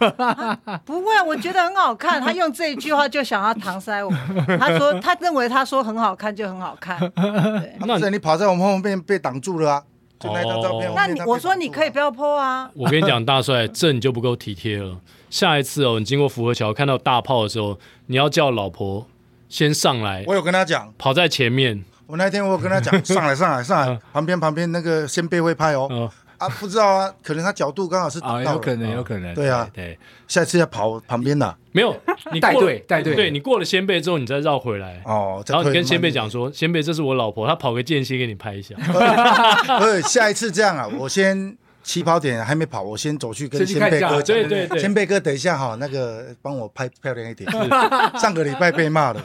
[0.85, 2.24] 不会，我觉得很好看。
[2.25, 4.11] 他用这一句话就想要搪塞我，
[4.59, 6.99] 他说他认为他说很好看就很好看，
[7.87, 9.83] 那你跑在我们后面被挡住了啊。
[10.21, 12.71] 就那张照片，那你我说你可以不要 po 啊。
[12.75, 14.97] 我跟你讲，大帅，这你就不够体贴了。
[15.29, 19.07] 下一次哦，你经过福和桥看到大炮的时候，你要叫老婆
[19.49, 20.25] 先上来。
[20.27, 21.85] 我有跟他讲，跑在前面。
[22.07, 26.11] 我那天我有跟他讲，上来上来上来， 旁边旁边那个先辈会拍哦。
[26.39, 29.35] 啊，不知道啊，可能他角度刚好是啊，有可能，有可能。
[29.35, 31.57] 对啊，对，下一次要跑旁边的。
[31.73, 31.97] 没有，
[32.33, 35.43] 你带队带队，对你过了先辈之后，你再绕回来哦。
[35.47, 38.75] 然后你跟先辈讲说，先辈这是我老婆，她跑个间歇给你拍一下。
[39.79, 41.57] 不是，下一次这样啊，我先。
[41.85, 44.23] 起跑点还没跑，我先走去跟先辈哥讲。
[44.23, 47.49] 对对对，先辈哥，等一下哈，那个帮我拍漂亮一点。
[48.19, 49.23] 上个礼拜被骂了，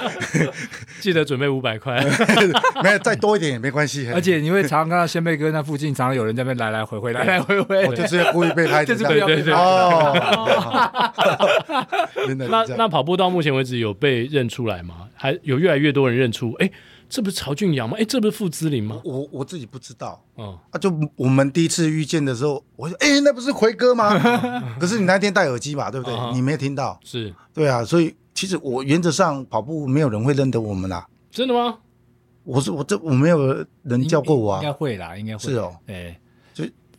[1.00, 2.02] 记得准备五百块。
[2.82, 4.10] 没有，再多一点也没关系。
[4.12, 7.86] 而且你会常常看到先辈哥那附近，常常有人在那边来来回回，来来回回。
[7.86, 9.52] 我就是故意被拍，就是不要被拍。
[9.52, 10.16] 哦。
[12.48, 15.08] 那那跑步到目前为止有被认出来吗？
[15.14, 16.52] 还有越来越多人认出？
[16.60, 16.70] 哎。
[17.10, 17.96] 这不是曹俊阳吗？
[17.98, 19.00] 哎，这不是傅之林吗？
[19.04, 20.22] 我我自己不知道。
[20.38, 24.16] 嗯，啊，就我们第一次遇见的时候，我说，哎，那不是奎哥吗？
[24.78, 26.14] 可是你那天戴耳机嘛，对不对？
[26.32, 26.98] 你没有听到。
[27.04, 31.06] 是，对啊，所以其实我原则上跑步没有人会认得我们啦。
[31.30, 31.78] 真的吗？
[32.44, 34.62] 我是我这我没有人叫过我啊。
[34.62, 35.52] 应该会啦，应该会。
[35.52, 36.20] 是哦，哎，就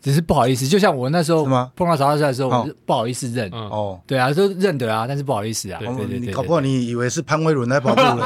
[0.02, 1.46] 只是不好意思，就像我那时候
[1.76, 3.50] 碰到曹大帅的时候，我不好意思认。
[3.52, 5.80] 哦，对啊，就认得啊，但是不好意思啊。
[5.80, 8.26] 对对对，搞不好你以为是潘威伦在跑步呢。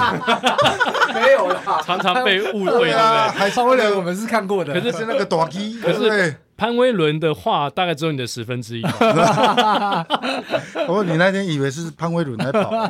[1.13, 3.49] 没有啦，常常被误会，对不对？
[3.51, 5.79] 潘威伦我们是看过的，可是是那个短机。
[5.81, 8.83] 可是潘威伦的话大概只有你的十分之一。
[10.85, 12.87] 不过你那天以为是潘威伦在跑，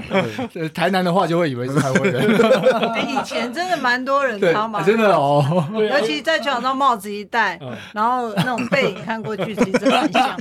[0.74, 2.24] 台南的话就会以为是潘威伦。
[3.10, 5.44] 以前真的蛮多人超忙，真的哦。
[5.74, 7.60] 尤其在球场上帽子一戴，
[7.94, 10.38] 然后那种背影看过去，其实真的很像。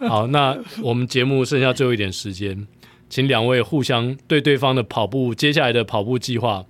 [0.08, 2.66] 好，那我们节目剩下最后一点时间。
[3.08, 6.64] 请两位互相对对方的跑步，接下来的跑步计划，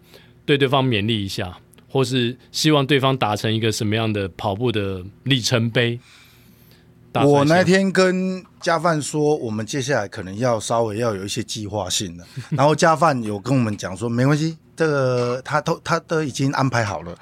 [0.47, 1.59] 对对方勉励一下，
[1.91, 5.99] 或是希望对方达成一个什么样的跑步的里程碑。
[7.25, 14.57] 我那天跟加范说，我们接下来可能要稍微要有一些计划性的，然后加范有跟我们讲说，没关系。
[14.81, 17.15] 这个他都他都已经安排好了。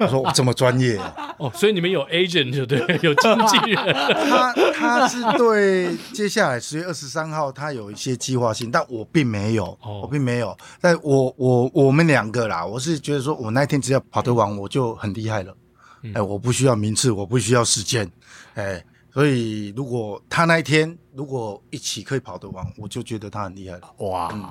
[0.00, 1.00] 我说 我这么专业
[1.38, 3.94] 哦，所以你们有 agent 就对， 有经纪人。
[4.28, 10.56] 他他是对接下来十月二十三号他有一些计划性，但我并没有，哦、我并没有。
[10.80, 15.56] 但我我我们两个啦，我是觉得说我那一天只要跑得完，我就很厉害了。
[16.02, 18.10] 嗯、哎，我不需要名次，我不需要时间，
[18.54, 23.82] 哎，所以如果他那一天如果一起可以跑得完，我就觉得他很厉害了。
[23.98, 24.30] 哇！
[24.32, 24.44] 嗯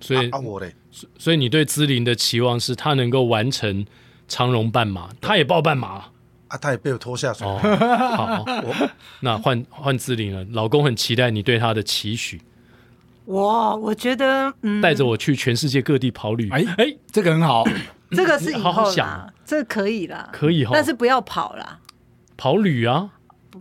[0.00, 0.74] 所以，啊啊、我嘞，
[1.18, 3.84] 所以你对姿麟的期望是他能够完成
[4.26, 6.04] 长荣半马，他也报半马。
[6.48, 7.46] 啊，他也被我拖下水。
[7.46, 7.60] 哦、
[8.16, 8.74] 好，我
[9.20, 12.42] 那换换姿麟了，老公很期待你对他的期许。
[13.26, 17.64] 哇，我觉得，嗯，带着我去全世界各地跑旅，哎哎、欸，这个很好，
[18.10, 21.78] 这个是以后好好想，这个可以啦，可以哈，但是不要跑啦，
[22.36, 23.10] 跑旅啊，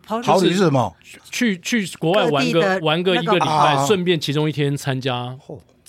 [0.04, 0.96] 跑旅是什么？
[1.30, 5.38] 去去国外玩个玩个一个礼拜，顺、那个、便其中一天参加。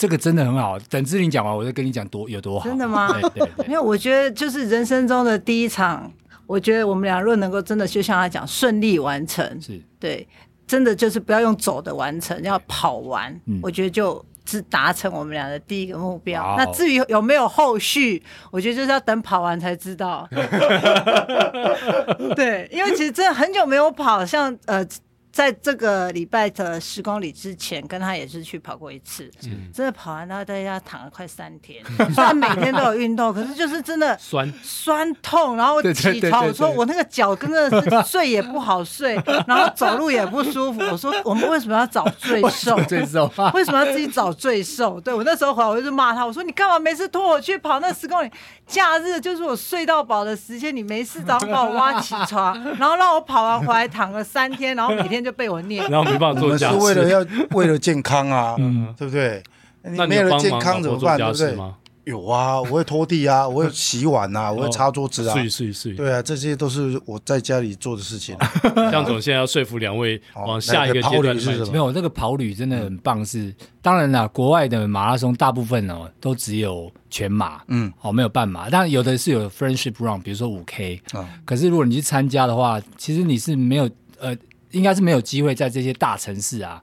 [0.01, 2.67] 这个真的很好，等志玲讲完，我就跟你讲多有多好。
[2.67, 3.13] 真的吗？
[3.13, 6.11] 对对对，因为我觉得就是人生中的第一场，
[6.47, 10.27] 我觉得我们俩若能够真的就像他讲顺利完成，是对，
[10.67, 16.43] 真的就是不要用走的完成，要跑完，嗯、我觉得就是达成我们俩的第一个目标。
[16.43, 20.27] 哦、那至于有没有后续，我觉得就是要等跑完才知道。
[22.35, 24.83] 对，因为其实真的很久没有跑，像呃。
[25.41, 31.83] 在这个礼拜的十公里之前，跟他也是去跑过一次，嗯、真的跑完他在家躺了快三天。
[32.15, 39.15] 虽然每天都有运动，可是就是真的酸酸痛，然后起床我说我那个脚跟着是睡也不好睡，
[39.49, 40.79] 然后走路也不舒服。
[40.91, 42.79] 我说我们为什么要找罪受？
[42.85, 43.33] 罪受？
[43.55, 45.01] 为什么要自己找罪受？
[45.01, 48.31] 对，我那时候回来我就骂他，我说你干嘛没事拖我去跑那十公里？
[48.71, 55.21] 假日就是我睡到饱的时间，你没事早上把我挖起床， 然后让我跑完回来躺了三天，然后每天。
[55.21, 56.75] 就被我念，然后没办法做家事。
[56.77, 59.43] 我们是为了要为了健康啊，嗯，对不对？
[59.83, 61.19] 那你没有健康怎么办？
[61.19, 61.59] 对不对？
[62.11, 68.37] 有啊，我会拖地啊， 我会洗碗啊，我会擦桌子啊，是是是，对啊，这些都是我在家里做的事情。
[68.93, 71.73] 向总现在要说服两位往下一个阶段是什么？
[71.73, 73.25] 没有，这个跑旅真的很棒。
[73.25, 81.27] 是当然啦，国外的马拉松大部分哦都只有全马，嗯，哦没有半马，但有的是有 friendship run，比如说五 K 啊。
[81.45, 83.89] 可是如果你去参加的话，其实你是没有
[84.19, 84.37] 呃。
[84.73, 86.81] 应该是没有机会在这些大城市啊，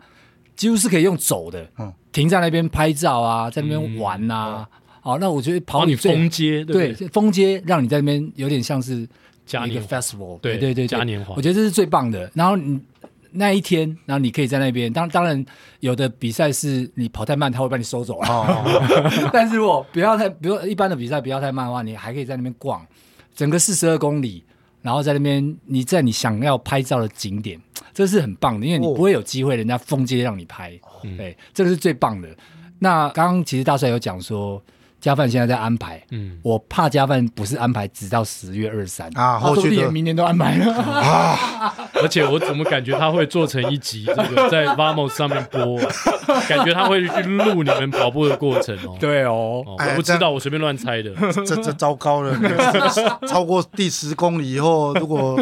[0.57, 4.69] 几乎是可以用走的，嗯，停在那边拍照啊，在那边玩呐、啊。
[5.11, 9.07] 好、那我觉得跑你封街，对，对封街让你在那边有点像是
[9.45, 12.29] 嘉年华 festival，对对对，嘉年华，我觉得这是最棒的。
[12.33, 12.79] 然后你。
[13.29, 14.91] 那一天，然后你可以在那边。
[14.91, 15.45] 当当然，
[15.81, 18.27] 有的比赛是你跑太慢，他会把你收走了。
[18.27, 18.89] 哦、
[19.31, 22.83] 但是如果不要太，比如一般的比赛不要太慢的话，你还可以在那边逛
[23.35, 24.43] 整个四十二公里，
[24.81, 27.59] 然后在那边你在你想要拍照的景点，
[27.93, 30.71] 这是很棒的，因为你不会有机会人家封街让你拍。
[30.83, 32.29] 哦、对，这个是最棒的。
[32.79, 34.59] 那刚刚其实大帅有讲说。
[34.99, 39.09] 加饭现在在安排，嗯，我怕加饭不是安排直到十月二十三。
[39.17, 39.91] 啊，后续的。
[39.91, 40.73] 明年都安排了。
[40.73, 45.79] 啊， 而且我怎么感觉他会做成一集，这个在 Vamos 上面播，
[46.49, 48.97] 感觉他会去录你们跑步的过程哦。
[48.99, 51.11] 对哦，我不知道，我随便乱猜的，
[51.45, 52.35] 这这糟糕了，
[53.29, 55.39] 超过第十公里以后，如果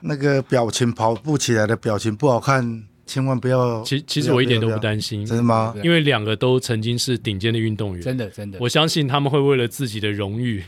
[0.00, 2.84] 那个表情跑步起来的表情不好看。
[3.06, 3.82] 千万不要！
[3.82, 5.72] 其其实我一点都不担心，真的吗？
[5.82, 8.58] 因为两个都曾经是顶尖的运动员，真的真的。
[8.60, 10.62] 我相信他们会为了自己的荣誉、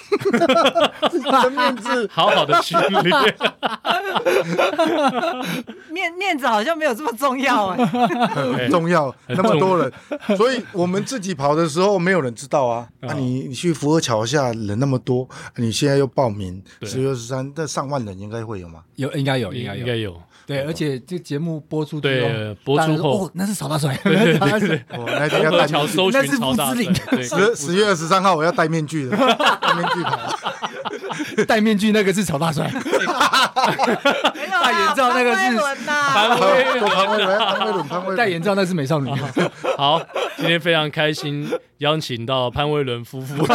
[1.10, 3.34] 自己的面子， 好好的训练。
[5.90, 9.92] 面面子好像没有这么重要哎，很重要，那么多人，
[10.36, 12.86] 所以我们自己跑的时候没有人知道啊。
[13.00, 18.82] 啊，你你去福和桥下人那么多，你现在又报名十月二十三，这上万人应该会有吗？
[18.94, 20.22] 有，应该有，应该有，应该有。
[20.48, 24.82] 对，而且这节目播出对播出后，哦，那是曹大帅，对对对，
[25.18, 26.82] 那天要带桥搜寻曹大帅。
[27.22, 29.16] 十十月二十三号我要戴面具的，
[29.60, 30.18] 戴面具跑，
[31.46, 32.66] 戴面具那个是曹大帅，
[34.62, 39.10] 戴眼罩那个是潘威伦，潘威伦，潘威伦，潘威伦，戴眼罩那是美少女。
[39.76, 40.00] 好，
[40.38, 41.46] 今天非常开心，
[41.76, 43.46] 邀请到潘威伦夫妇，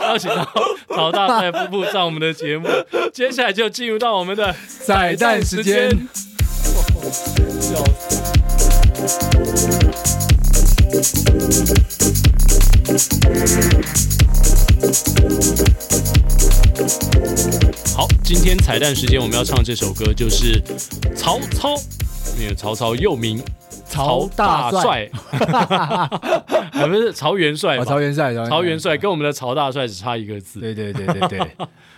[0.00, 0.48] 邀请到
[0.88, 2.66] 曹大帅夫妇上我们的节目，
[3.12, 5.90] 接下来就进入到我们的彩蛋时间。
[17.96, 20.62] 好，今天彩蛋时间，我们要唱这首歌，就是
[21.16, 21.74] 曹操，
[22.38, 23.42] 那个曹操又名
[23.88, 25.10] 曹大帅，
[26.86, 30.60] 不是曹元帅，曹元帅，曹元帅跟我们的曹大帅只差一个字。
[30.60, 31.40] 对对对对对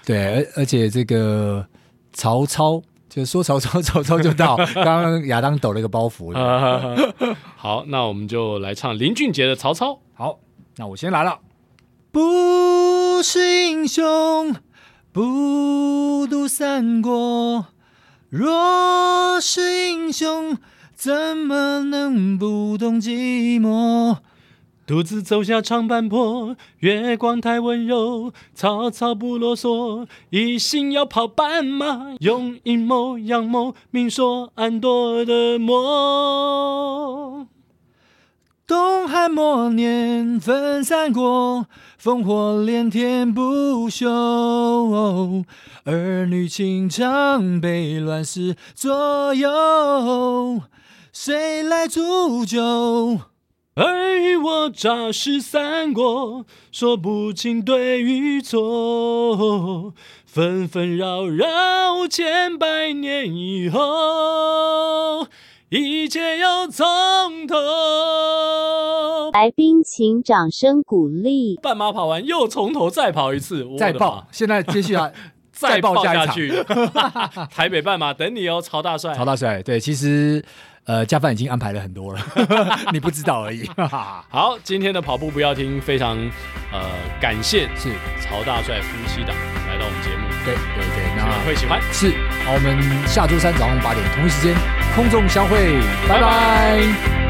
[0.07, 1.67] 对，而而且这个
[2.15, 2.83] 曹操。
[3.09, 4.57] 就说曹操，曹操就到。
[4.75, 6.33] 刚刚亚当抖了一个包袱。
[7.57, 9.93] 好，那我们就来唱林俊杰的《曹操》。
[10.15, 10.39] 好，
[10.77, 11.39] 那我先来了。
[12.13, 14.55] 不是英雄
[15.13, 17.67] 不读三国，
[18.29, 20.57] 若是英雄
[20.95, 24.19] 怎么能不懂寂寞？
[24.89, 28.33] 独自走下长坂坡，月光太温柔。
[28.55, 37.47] 曹操不啰嗦，一心要跑斑马，用阴谋阳谋，明说暗夺的魔。
[38.67, 41.67] 东汉末年分三国，
[42.03, 44.09] 烽火连天不休，
[45.85, 50.63] 儿女情长被乱世左右，
[51.13, 53.19] 谁来煮酒？
[53.87, 59.95] 尔虞我诈是三国，说不清对与错，
[60.27, 61.47] 纷纷扰扰
[62.09, 65.27] 千百年以后，
[65.69, 66.87] 一切又从
[67.47, 67.55] 头。
[69.33, 71.57] 来宾请掌声鼓励。
[71.63, 74.27] 半马跑完又从头再跑一次，再报。
[74.33, 75.13] 现在接续啊，
[75.53, 76.65] 再爆下去。
[77.55, 79.15] 台北半马等你哦，曹大帅。
[79.15, 80.45] 曹大帅，对，其实。
[80.89, 82.21] 呃，加饭已经安排了很多了，
[82.93, 83.69] 你不知道而已。
[83.77, 86.17] 好，今天的跑步不要听，非常
[86.73, 86.81] 呃
[87.21, 87.91] 感谢是
[88.23, 89.37] 曹大帅夫妻档
[89.69, 92.11] 来到我们节目，对对对，那会喜欢是。
[92.47, 94.57] 好，我们下周三早上八点同一时间
[94.97, 95.79] 空中相会，
[96.09, 97.28] 拜拜。